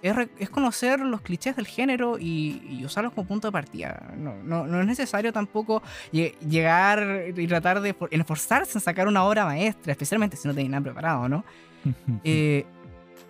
[0.01, 4.11] es, es conocer los clichés del género y, y usarlos como punto de partida.
[4.17, 5.81] No, no, no es necesario tampoco
[6.13, 10.53] lle- llegar y tratar de for- esforzarse en sacar una obra maestra, especialmente si no
[10.53, 11.43] tenéis nada preparado, ¿no?
[12.23, 12.65] eh,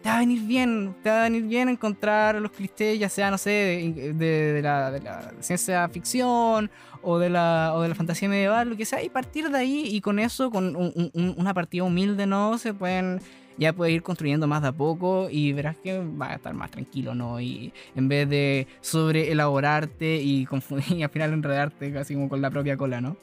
[0.04, 3.32] te va a venir bien, te va a venir bien encontrar los clichés, ya sea,
[3.32, 6.70] no sé, de, de- de la, de la ciencia ficción
[7.02, 9.84] o de, la, o de la fantasía medieval, lo que sea, y partir de ahí
[9.88, 12.58] y con eso, con un- un- una partida humilde, ¿no?
[12.58, 13.20] Se pueden,
[13.58, 16.72] ya puedes ir construyendo más de a poco y verás que va a estar más
[16.72, 17.40] tranquilo, ¿no?
[17.40, 22.42] Y en vez de sobre elaborarte y, confundir, y al final enredarte casi como con
[22.42, 23.18] la propia cola, ¿no?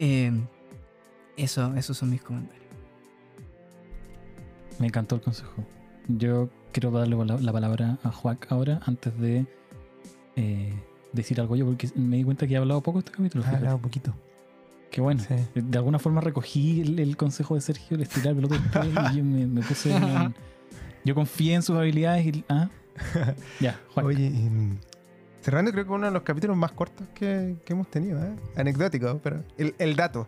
[0.00, 0.32] Eh,
[1.36, 2.66] eso, esos son mis comentarios.
[4.78, 5.64] Me encantó el consejo.
[6.06, 9.46] Yo quiero darle la la palabra a Juac ahora, antes de
[10.36, 10.72] eh,
[11.12, 13.44] decir algo yo, porque me di cuenta que he hablado poco este capítulo.
[13.46, 13.74] Ah, fíjate.
[13.74, 14.14] un poquito.
[14.90, 15.22] Qué bueno.
[15.26, 15.34] Sí.
[15.54, 19.16] De alguna forma recogí el, el consejo de Sergio, el estirar el peloto después, y
[19.18, 19.94] yo me, me puse.
[19.94, 20.34] en-
[21.04, 22.44] yo confié en sus habilidades y.
[22.48, 22.68] Ah,
[23.60, 24.06] ya, Juac.
[24.06, 24.78] Oye, y, mm,
[25.42, 28.32] cerrando, creo que uno de los capítulos más cortos que, que hemos tenido, ¿eh?
[28.56, 30.26] anecdótico, pero el, el dato.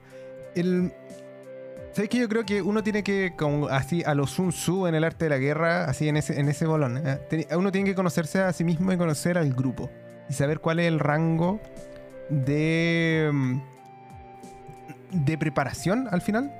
[0.54, 0.92] El,
[1.92, 4.94] ¿Sabes que Yo creo que uno tiene que, como así, a los Sun Tzu en
[4.94, 7.18] el arte de la guerra, así en ese, en ese bolón, ¿eh?
[7.56, 9.90] Uno tiene que conocerse a sí mismo y conocer al grupo.
[10.28, 11.58] Y saber cuál es el rango
[12.28, 13.60] de, mm,
[15.12, 16.52] de preparación al final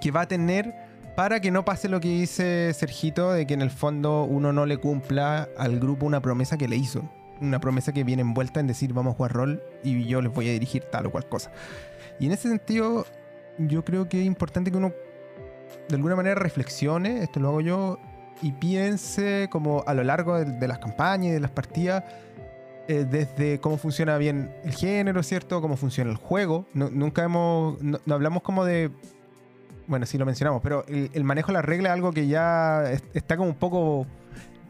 [0.00, 0.74] que va a tener
[1.14, 4.64] para que no pase lo que dice Sergito, de que en el fondo uno no
[4.64, 7.02] le cumpla al grupo una promesa que le hizo.
[7.40, 10.48] Una promesa que viene envuelta en decir vamos a jugar rol y yo les voy
[10.48, 11.50] a dirigir tal o cual cosa.
[12.18, 13.06] Y en ese sentido,
[13.58, 14.92] yo creo que es importante que uno
[15.88, 17.98] de alguna manera reflexione, esto lo hago yo,
[18.42, 22.04] y piense como a lo largo de, las campañas y de las partidas,
[22.90, 25.60] eh, desde cómo funciona bien el género, ¿cierto?
[25.60, 26.66] Cómo funciona el juego.
[26.74, 28.90] Nunca hemos, no, hablamos como de
[29.86, 33.04] bueno, sí lo mencionamos, pero el, manejo de la regla es algo que ya es-
[33.14, 34.08] está como un poco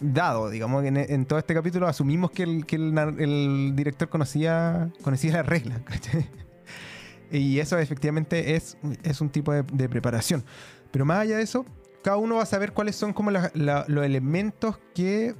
[0.00, 5.80] dado, digamos, en, todo este capítulo asumimos que el, director conocía, conocía las reglas.
[7.32, 10.44] Y eso efectivamente es, es un tipo de, preparación.
[10.90, 11.64] Pero más allá de eso,
[12.02, 15.36] cada uno va a saber cuáles son como los elementos que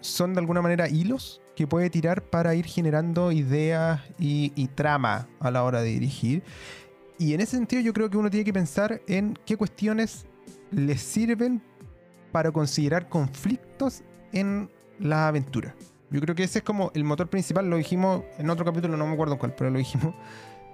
[0.00, 5.28] son de alguna manera hilos que puede tirar para ir generando ideas y, y trama
[5.40, 6.42] a la hora de dirigir.
[7.18, 10.26] Y en ese sentido yo creo que uno tiene que pensar en qué cuestiones
[10.70, 11.62] le sirven
[12.32, 14.68] para considerar conflictos en
[14.98, 15.74] la aventura.
[16.10, 19.06] Yo creo que ese es como el motor principal, lo dijimos en otro capítulo, no
[19.06, 20.14] me acuerdo en cuál, pero lo dijimos.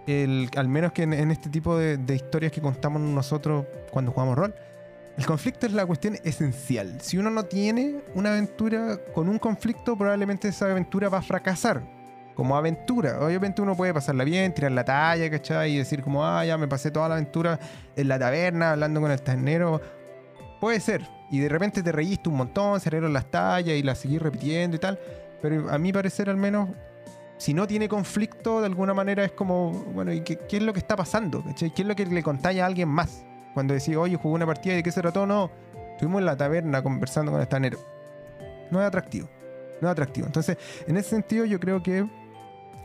[0.06, 4.36] El, al menos que en, este tipo de, de historias que contamos nosotros cuando jugamos
[4.36, 4.54] rol.
[5.20, 6.98] El conflicto es la cuestión esencial.
[7.02, 11.82] Si uno no tiene una aventura con un conflicto, probablemente esa aventura va a fracasar.
[12.34, 13.20] Como aventura.
[13.20, 15.74] Obviamente uno puede pasarla bien, tirar la talla, ¿cachai?
[15.74, 17.60] Y decir como, ah, ya me pasé toda la aventura
[17.96, 19.82] en la taberna, hablando con el ternero.
[20.58, 21.06] Puede ser.
[21.30, 24.76] Y de repente te reíste un montón, se arreglaron las tallas y las seguís repitiendo
[24.76, 24.98] y tal.
[25.42, 26.70] Pero a mi parecer al menos,
[27.36, 30.72] si no tiene conflicto, de alguna manera es como, bueno, ¿y qué, qué es lo
[30.72, 31.44] que está pasando?
[31.58, 33.26] ¿Qué es lo que le contáis a alguien más?
[33.54, 35.50] Cuando decís, oye, jugué una partida y de qué se trató, no.
[35.92, 37.78] Estuvimos en la taberna conversando con el tanero.
[38.70, 39.28] No es atractivo.
[39.80, 40.26] No es atractivo.
[40.26, 42.06] Entonces, en ese sentido, yo creo que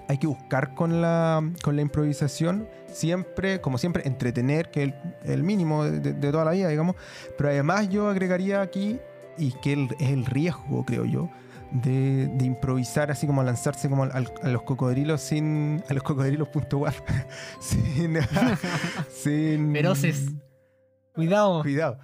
[0.08, 4.94] hay que buscar con la, con la improvisación siempre, como siempre, entretener, que es
[5.24, 6.96] el, el mínimo de, de- de toda la vida, digamos.
[7.38, 9.00] Pero además yo agregaría aquí,
[9.38, 11.30] y que el- es el riesgo, creo yo,
[11.72, 15.84] de, de improvisar así como lanzarse como al- a los cocodrilos sin...
[15.90, 16.94] a los cocodrilos punto war.
[17.60, 18.18] sin...
[19.10, 19.74] sin...
[19.74, 20.26] Feroces.
[21.16, 21.62] Cuidado.
[21.62, 21.98] Cuidado.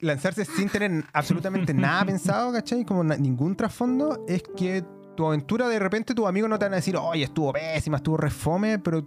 [0.00, 2.84] Lanzarse sin tener absolutamente nada pensado, ¿cachai?
[2.84, 4.84] Como ningún trasfondo, es que
[5.16, 8.16] tu aventura de repente tus amigos no te van a decir, oye, estuvo pésima, estuvo
[8.16, 9.04] refome, pero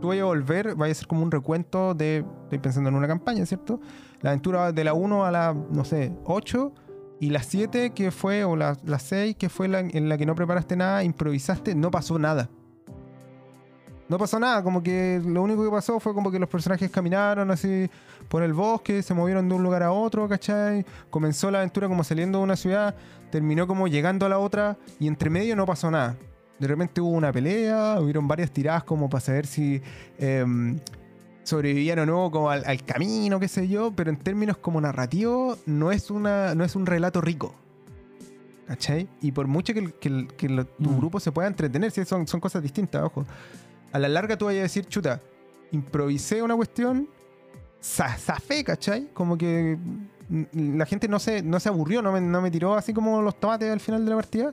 [0.00, 3.06] tú vas a volver, vaya a ser como un recuento de, estoy pensando en una
[3.06, 3.80] campaña, ¿cierto?
[4.20, 6.74] La aventura de la 1 a la, no sé, 8,
[7.20, 10.34] y la 7 que fue, o la, la 6 que fue en la que no
[10.34, 12.50] preparaste nada, improvisaste, no pasó nada.
[14.08, 17.50] No pasó nada, como que lo único que pasó fue como que los personajes caminaron
[17.50, 17.88] así
[18.28, 20.84] por el bosque, se movieron de un lugar a otro, ¿cachai?
[21.10, 22.94] Comenzó la aventura como saliendo de una ciudad,
[23.30, 26.16] terminó como llegando a la otra y entre medio no pasó nada.
[26.58, 29.80] De repente hubo una pelea, hubieron varias tiradas como para saber si
[30.18, 30.78] em,
[31.42, 35.58] sobrevivían o no como al, al camino, qué sé yo, pero en términos como narrativos
[35.66, 37.54] no es, una, no es un relato rico.
[38.66, 39.08] ¿Cachai?
[39.20, 40.98] Y por mucho que, el- que el- que lo- tu Mm.
[40.98, 43.26] grupo se pueda entretener, sí, son, son cosas distintas, ojo.
[43.94, 45.20] A la larga tú vayas a decir, chuta,
[45.72, 47.08] improvisé una cuestión,
[47.80, 49.08] za- zafé, ¿cachai?
[49.14, 49.78] Como que
[50.28, 53.22] mm, la gente no se, no se aburrió, no me, no me tiró así como
[53.22, 54.52] los tomates al final de la partida,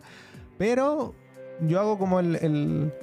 [0.58, 1.14] pero
[1.68, 2.94] yo hago como el, el,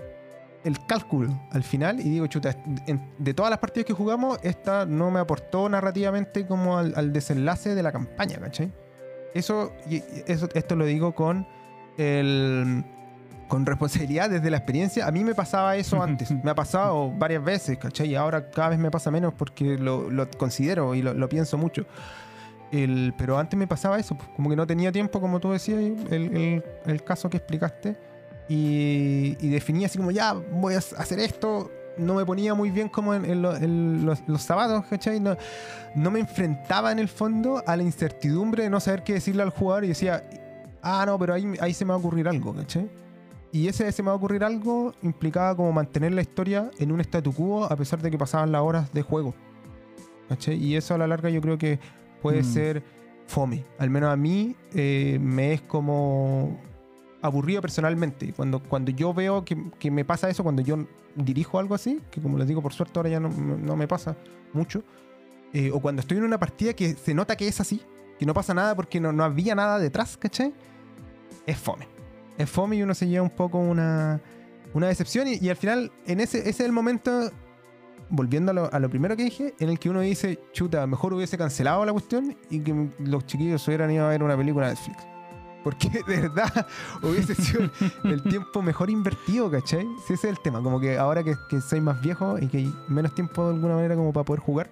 [0.65, 4.87] el cálculo al final y digo, chuta, en- de todas las partidas que jugamos, esta
[4.87, 8.73] no me aportó narrativamente como al, al desenlace de la campaña, ¿cachai?
[9.35, 11.47] Eso, y eso, esto lo digo con
[11.97, 12.85] el
[13.49, 15.07] con responsabilidad desde la experiencia.
[15.07, 16.31] A mí me pasaba eso antes.
[16.45, 18.09] Me ha pasado varias veces, ¿cachai?
[18.11, 21.57] Y ahora cada vez me pasa menos porque lo, lo considero y lo, lo pienso
[21.59, 21.87] mucho.
[22.71, 25.79] El, pero antes me pasaba eso, pues, como que no tenía tiempo, como tú decías,
[25.79, 25.97] el,
[26.37, 27.97] el- el caso que explicaste.
[28.49, 31.71] Y, y definía así como, ya, voy a hacer esto.
[31.97, 35.19] No me ponía muy bien como en, en lo- en los, los zapatos, ¿cachai?
[35.21, 35.37] No,
[35.95, 39.51] no me enfrentaba en el fondo a la incertidumbre de no saber qué decirle al
[39.51, 40.23] jugador y decía,
[40.83, 42.89] ah, no, pero ahí, ahí se me va a ocurrir algo, ¿cachai?
[43.51, 47.01] Y ese se me va a ocurrir algo implicaba como mantener la historia en un
[47.01, 49.35] statu quo a pesar de que pasaban las horas de juego.
[50.47, 51.79] Y eso a la larga yo creo que
[52.21, 52.45] puede Mm.
[52.45, 52.83] ser
[53.27, 53.65] fome.
[53.79, 56.59] Al menos a mí eh, me es como
[57.23, 58.33] aburrido personalmente.
[58.35, 60.87] Cuando, cuando yo veo que, que me pasa eso, cuando yo
[61.17, 64.17] dirijo algo así, que como les digo, por suerte ahora ya no, no me pasa
[64.53, 64.83] mucho,
[65.55, 67.81] eh, o cuando estoy en una partida que se nota que es así,
[68.19, 70.53] que no pasa nada porque no, no había nada detrás, ¿cachai?
[71.47, 71.87] Es fome.
[72.39, 74.21] Es fome y uno se lleva un poco una,
[74.75, 77.31] una decepción y, y al final en ese, ese es el momento,
[78.11, 81.13] volviendo a lo, a lo primero que dije, en el que uno dice, chuta, mejor
[81.15, 84.75] hubiese cancelado la cuestión y que los chiquillos hubieran ido a ver una película de
[84.75, 84.99] Netflix.
[85.65, 86.67] Porque de verdad
[87.03, 87.63] hubiese sido
[88.05, 89.87] el, el tiempo mejor invertido, ¿cachai?
[90.07, 92.59] Si ese es el tema, como que ahora que, que soy más viejo y que
[92.59, 94.71] hay menos tiempo de alguna manera como para poder jugar,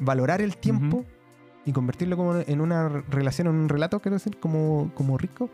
[0.00, 1.04] valorar el tiempo
[1.64, 5.48] y convertirlo como en una re- relación, en un relato, quiero decir, como, como rico,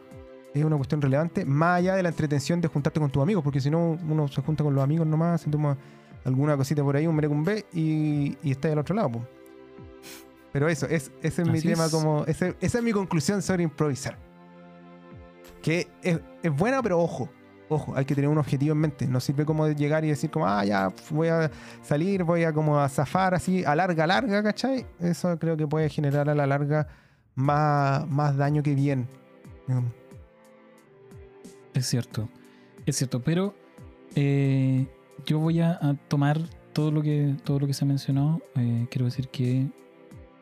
[0.61, 3.61] es una cuestión relevante, más allá de la entretención de juntarte con tus amigos, porque
[3.61, 5.77] si no, uno se junta con los amigos nomás, se toma
[6.25, 9.13] alguna cosita por ahí, un merecumbe y, y está al otro lado.
[9.13, 9.27] po.
[10.53, 11.93] Pero eso, es, ese es mi tema, es.
[11.93, 14.17] como ese- esa es mi conclusión sobre improvisar.
[15.63, 17.29] Que es, es buena, pero ojo,
[17.69, 19.07] ojo, hay que tener un objetivo en mente.
[19.07, 21.51] No sirve como de llegar y decir como, ah, ya voy a
[21.83, 24.87] salir, voy a como a zafar así a larga, larga, ¿cachai?
[25.01, 26.87] Eso creo que puede generar a la larga
[27.35, 29.07] más, más daño que bien.
[31.79, 32.29] Es cierto.
[32.87, 33.55] Es cierto, pero
[34.17, 34.89] eh,
[35.27, 36.41] yo voy a, tomar
[36.73, 38.43] todo lo que todo lo que se ha mencionado.
[38.57, 39.69] Eh, quiero decir que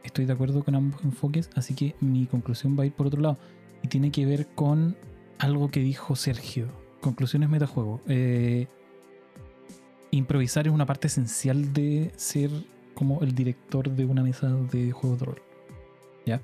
[0.02, 3.20] estoy de acuerdo con ambos enfoques, así que mi conclusión va a ir por otro
[3.20, 3.36] lado
[3.82, 4.96] y tiene que ver con
[5.38, 6.68] algo que dijo Sergio.
[7.02, 8.00] Conclusiones metajuego.
[8.08, 8.66] Eh,
[10.10, 12.50] improvisar es una parte esencial de ser
[12.94, 15.42] como el director de una mesa de juegos de rol.
[16.24, 16.40] ¿Ya?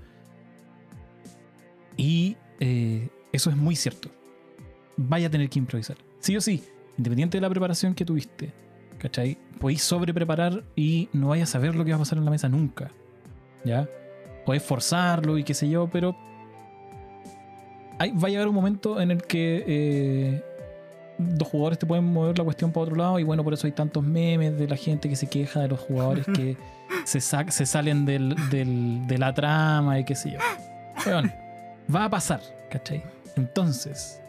[1.97, 2.36] Y
[3.32, 4.11] eso es muy cierto.
[4.97, 5.97] Vaya a tener que improvisar.
[6.20, 6.62] Sí o sí,
[6.99, 8.53] independiente de la preparación que tuviste.
[8.99, 9.36] ¿Cachai?
[9.59, 12.49] Podéis sobrepreparar y no vayas a saber lo que va a pasar en la mesa
[12.49, 12.90] nunca.
[13.64, 13.88] ¿Ya?
[14.47, 16.16] Podéis forzarlo y qué sé yo, pero
[17.99, 20.43] hay- va a llegar un momento en el que eh,
[21.18, 23.72] dos jugadores te pueden mover la cuestión para otro lado y bueno, por eso hay
[23.72, 26.57] tantos memes de la gente que se queja de los jugadores que
[27.05, 30.38] se, sa- se salen del- del- de la trama y qué sé yo.
[31.95, 32.40] Va a pasar,
[32.70, 33.03] ¿cachai?
[33.36, 34.20] Entonces,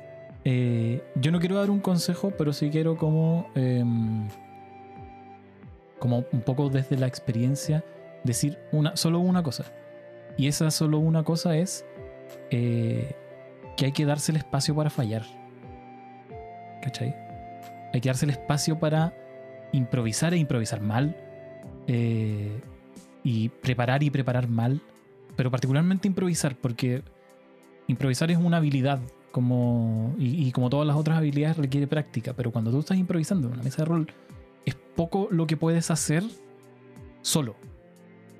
[0.45, 4.27] eh, yo no quiero dar un consejo, pero sí quiero como, em,
[5.99, 7.83] como un poco desde la experiencia
[8.23, 9.65] decir una, solo una cosa.
[10.37, 11.85] Y esa solo una cosa es
[12.49, 13.15] eh,
[13.77, 15.23] que hay que darse el espacio para fallar.
[16.81, 17.15] ¿Cachai?
[17.93, 19.13] Hay que darse el espacio para
[19.71, 21.15] improvisar e improvisar mal.
[21.87, 22.61] eh,
[23.23, 24.81] y preparar y preparar mal.
[25.35, 27.01] Pero particularmente improvisar, porque
[27.87, 28.99] improvisar es una habilidad.
[29.34, 32.34] Como, y, como todas las otras habilidades requiere práctica.
[32.34, 34.07] Pero cuando tú estás improvisando en una mesa de rol,
[34.63, 36.23] es poco lo que puedes hacer
[37.23, 37.55] solo.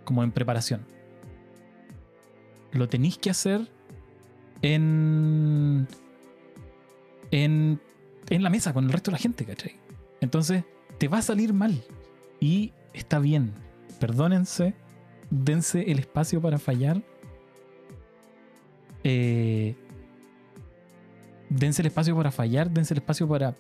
[0.04, 0.86] Como en preparación.
[2.74, 3.68] Lo tenéis que hacer
[4.62, 5.88] en,
[7.32, 7.82] en,
[8.30, 9.78] en la mesa con el resto de la gente, ¿cachai?
[10.22, 10.64] Entonces,
[11.00, 11.84] te va a salir mal.
[12.40, 13.52] Y está bien.
[14.00, 14.76] Perdónense.
[15.32, 17.02] Dense el espacio para fallar.
[19.04, 19.76] Eh,
[21.58, 22.70] dense el espacio para fallar.
[22.70, 23.56] Dense el espacio para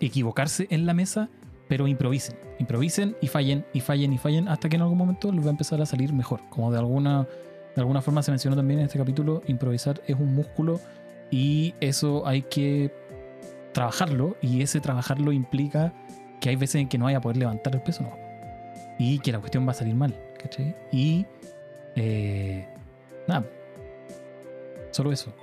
[0.00, 1.28] equivocarse en la mesa.
[1.68, 2.36] Pero improvisen.
[2.58, 5.50] Improvisen y fallen y fallen y fallen hasta que en algún momento les va a
[5.50, 6.40] empezar a salir mejor.
[6.50, 7.26] Como de alguna,
[7.74, 10.80] de alguna forma se mencionó también en este capítulo, improvisar es un músculo
[11.30, 12.92] y eso hay que
[13.72, 15.92] trabajarlo y ese trabajarlo implica
[16.40, 18.12] que hay veces en que no vaya a poder levantar el peso no.
[18.98, 20.14] y que la cuestión va a salir mal
[20.92, 21.26] y
[21.96, 22.66] eh,
[23.26, 23.44] nada
[24.92, 25.34] solo eso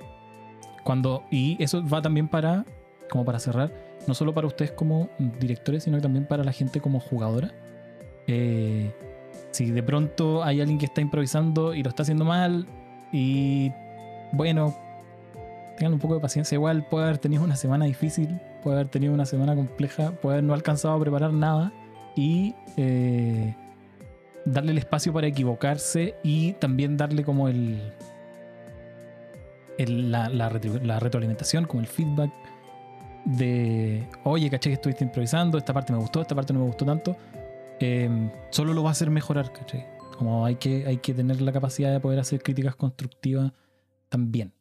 [0.84, 2.64] cuando y eso va también para
[3.10, 3.72] como para cerrar
[4.06, 5.08] no solo para ustedes como
[5.40, 7.52] directores sino también para la gente como jugadora
[8.26, 8.90] Eh,
[9.50, 12.66] si de pronto hay alguien que está improvisando y lo está haciendo mal
[13.12, 13.70] y
[14.32, 14.74] bueno
[15.76, 16.56] tengan un poco de paciencia.
[16.56, 20.44] Igual puede haber tenido una semana difícil, puede haber tenido una semana compleja, puede haber
[20.44, 21.72] no alcanzado a preparar nada
[22.16, 23.54] y eh,
[24.44, 27.80] darle el espacio para equivocarse y también darle como el,
[29.78, 30.48] el- la, la
[30.82, 32.30] la retroalimentación, como el feedback
[33.24, 36.84] de, oye, caché que estuviste improvisando, esta parte me gustó, esta parte no me gustó
[36.84, 37.16] tanto.
[37.80, 39.86] Eh, solo lo va a hacer mejorar, caché.
[40.18, 43.52] Como hay que, hay que tener la capacidad de poder hacer críticas constructivas
[44.08, 44.52] también.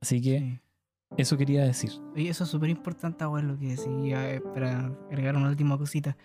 [0.00, 0.60] Así que Sí.
[1.16, 1.92] eso quería decir.
[2.14, 6.16] Oye, eso es súper importante, abuelo, lo que decía, eh, para agregar una última cosita.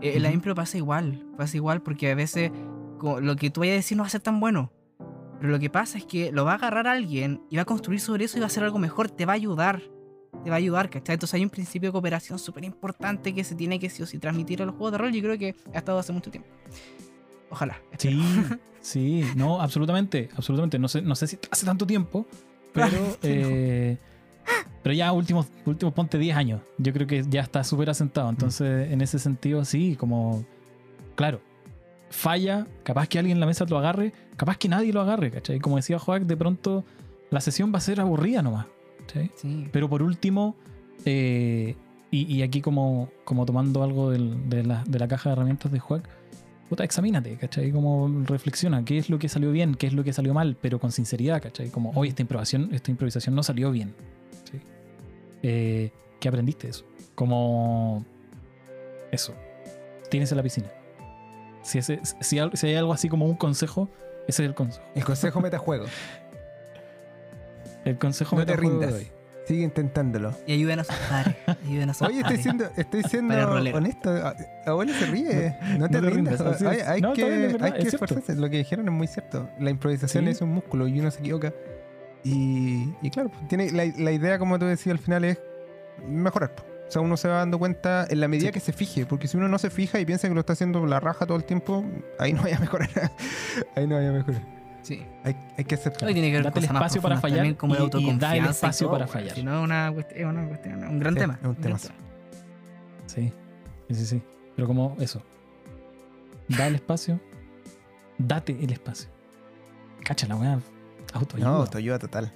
[0.00, 0.34] Eh, en La Ujú.
[0.36, 2.52] impro pasa igual, pasa igual porque a veces
[3.02, 4.70] lo que tú vayas a decir no va a ser tan bueno.
[5.38, 8.00] Pero lo que pasa es que lo va a agarrar alguien y va a construir
[8.00, 9.82] sobre eso y va a hacer algo mejor, te va a ayudar.
[10.44, 11.14] Te va a ayudar, ¿cachai?
[11.14, 14.18] Entonces hay un principio de cooperación súper importante que se tiene que sí o sí
[14.18, 15.12] transmitir a los juegos de rol.
[15.12, 16.48] Yo creo que ha estado hace mucho tiempo.
[17.50, 17.80] Ojalá.
[17.92, 18.16] espero.
[18.16, 18.44] Sí,
[18.80, 20.78] sí, no, absolutamente, absolutamente.
[20.78, 22.26] No sé, no sé si hace tanto tiempo,
[22.72, 23.98] pero, eh,
[24.82, 26.60] pero ya últimos, últimos, ponte 10 años.
[26.78, 28.28] Yo creo que ya está súper asentado.
[28.30, 30.44] Entonces, en ese sentido, sí, como,
[31.14, 31.40] claro,
[32.10, 35.58] falla, capaz que alguien en la mesa lo agarre, capaz que nadie lo agarre, ¿cachai?
[35.60, 36.84] Como decía Joac, de pronto
[37.30, 38.66] la sesión va a ser aburrida nomás,
[39.00, 39.30] ¿cachai?
[39.36, 39.68] Sí.
[39.72, 40.54] Pero por último,
[41.04, 41.74] eh,
[42.10, 45.72] y, y aquí como, como tomando algo del- de, la, de la caja de herramientas
[45.72, 46.08] de Juac,
[46.68, 47.70] puta, examínate, ¿cachai?
[47.72, 50.78] Como reflexiona, qué es lo que salió bien, qué es lo que salió mal, pero
[50.78, 51.68] con sinceridad, ¿cachai?
[51.70, 53.94] Como, hoy esta improvisación, esta improvisación no salió bien.
[54.50, 54.58] ¿sí?
[55.42, 56.84] Eh, ¿Qué aprendiste eso?
[57.14, 58.04] Como
[59.12, 59.34] eso.
[60.10, 60.68] Tienes en la piscina.
[61.62, 63.88] Si, ese, si, si hay algo así como un consejo,
[64.28, 64.84] ese es el consejo.
[64.94, 65.84] El consejo metajuego.
[67.84, 69.00] El consejo No te metajuego de rindas.
[69.02, 69.12] hoy.
[69.46, 70.34] Sigue intentándolo.
[70.44, 71.36] Y ayuden a sus padres.
[71.64, 74.10] Ayuden a sus Oye, estoy siendo, estoy siendo honesto.
[74.10, 74.34] A-
[74.66, 75.56] Abuelo se ríe.
[75.78, 76.40] No te no te rindas.
[76.40, 78.34] rindas, Hay, No, que, verdad, hay que es esforzarse.
[78.34, 79.48] Lo que dijeron es muy cierto.
[79.60, 80.30] La improvisación Sí.
[80.30, 81.52] es un músculo y uno se equivoca.
[82.24, 85.38] Y, y claro, pues, tiene la, la idea, como tú decías al final, es
[86.04, 86.52] mejorar.
[86.88, 88.52] O sea, uno se va dando cuenta en la medida Sí.
[88.52, 89.06] que se fije.
[89.06, 91.36] Porque si uno no se fija y piensa que lo está haciendo la raja todo
[91.36, 91.84] el tiempo,
[92.18, 92.88] ahí no vaya a mejorar.
[93.76, 94.42] ahí no vaya a mejorar.
[94.82, 95.04] Sí.
[95.24, 96.06] Hay, hay que aceptar.
[96.06, 98.94] Hoy tiene que Date el espacio para fallar como y- y da el espacio todo,
[98.98, 99.34] para fallar.
[99.34, 101.38] Si no, es una cuestión, es una cuestión- un gran Sí, tema.
[101.42, 101.88] es un temazo.
[103.06, 103.32] Sí.
[103.88, 104.22] Sí, sí, sí.
[104.54, 105.20] Pero como eso.
[106.48, 107.18] Da el espacio.
[108.18, 109.08] Date el espacio.
[110.04, 110.60] Cacha la weá.
[111.14, 111.48] Autoayuda.
[111.50, 112.32] No, autoayuda total.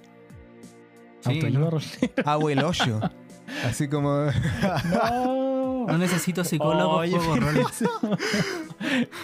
[1.21, 1.71] Sí, Autoayuda, ¿no?
[1.71, 3.11] rolero.
[3.65, 4.27] Así como.
[4.91, 5.61] No.
[5.91, 7.67] No necesito psicólogo, Oye, juego rol.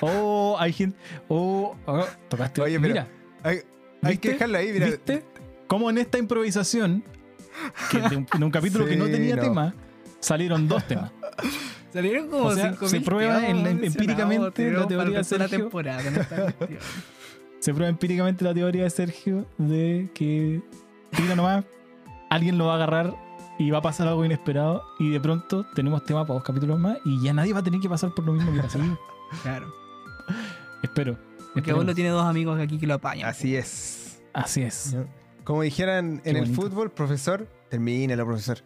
[0.01, 0.99] Oh, hay gente.
[1.29, 2.61] Oh, oh, tocaste.
[2.61, 3.09] Oye, pero- Mira,
[4.03, 4.87] Hay, que dejarlo ahí, mira.
[4.87, 5.23] ¿viste?
[5.67, 7.05] Como en esta improvisación,
[7.91, 9.43] que de un, de un capítulo que no tenía no.
[9.43, 9.75] tema,
[10.21, 11.13] salieron dos temas.
[11.93, 15.71] Salieron como O sea, 5.000 se prueba en empíricamente la teoría de la Sergio.
[15.81, 16.55] esta.
[17.61, 20.61] Se prueba empíricamente la teoría de Sergio de que
[21.17, 21.65] tira nomás,
[22.31, 23.26] alguien lo va a agarrar
[23.59, 26.99] y va a pasar algo inesperado y de pronto tenemos tema para dos capítulos más
[27.05, 28.79] y ya nadie va a tener que pasar por lo mismo que pasó.
[29.43, 29.73] Claro.
[30.83, 31.19] Espero.
[31.55, 33.29] Porque abuelo tiene dos amigos aquí que lo apañan.
[33.29, 34.23] Así es.
[34.35, 34.95] Así es.
[35.45, 36.63] Como dijeran Qué en el bonito.
[36.63, 38.59] fútbol, profesor, termínalo, profesor.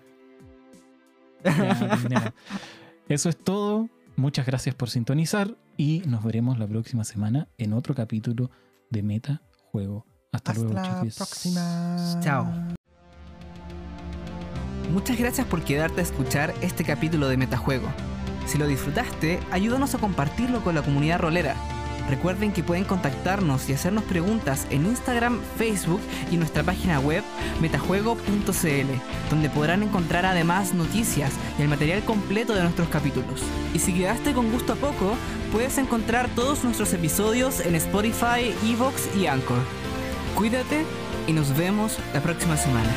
[1.45, 2.35] Ya.
[3.09, 3.89] Eso es todo.
[4.17, 8.51] Muchas gracias por sintonizar y nos veremos la próxima semana en otro capítulo
[8.91, 10.05] de Meta Juego.
[10.33, 11.17] Hasta, Hasta luego, la chiquis.
[11.17, 12.21] próxima.
[12.21, 12.80] Chao.
[14.93, 17.89] Muchas gracias por quedarte a escuchar este capítulo de Metajuego.
[18.47, 21.55] Si lo disfrutaste, ayúdanos a compartirlo con la comunidad rolera.
[22.09, 26.01] Recuerden que pueden contactarnos y hacernos preguntas en Instagram, Facebook
[26.33, 27.23] y nuestra página web
[27.61, 33.43] metajuego.cl, donde podrán encontrar además noticias y el material completo de nuestros capítulos.
[33.73, 35.15] Y si quedaste con gusto a poco,
[35.53, 39.61] puedes encontrar todos nuestros episodios en Spotify, Evox y Anchor.
[40.35, 40.85] Cuídate
[41.29, 42.91] y nos vemos la próxima semana.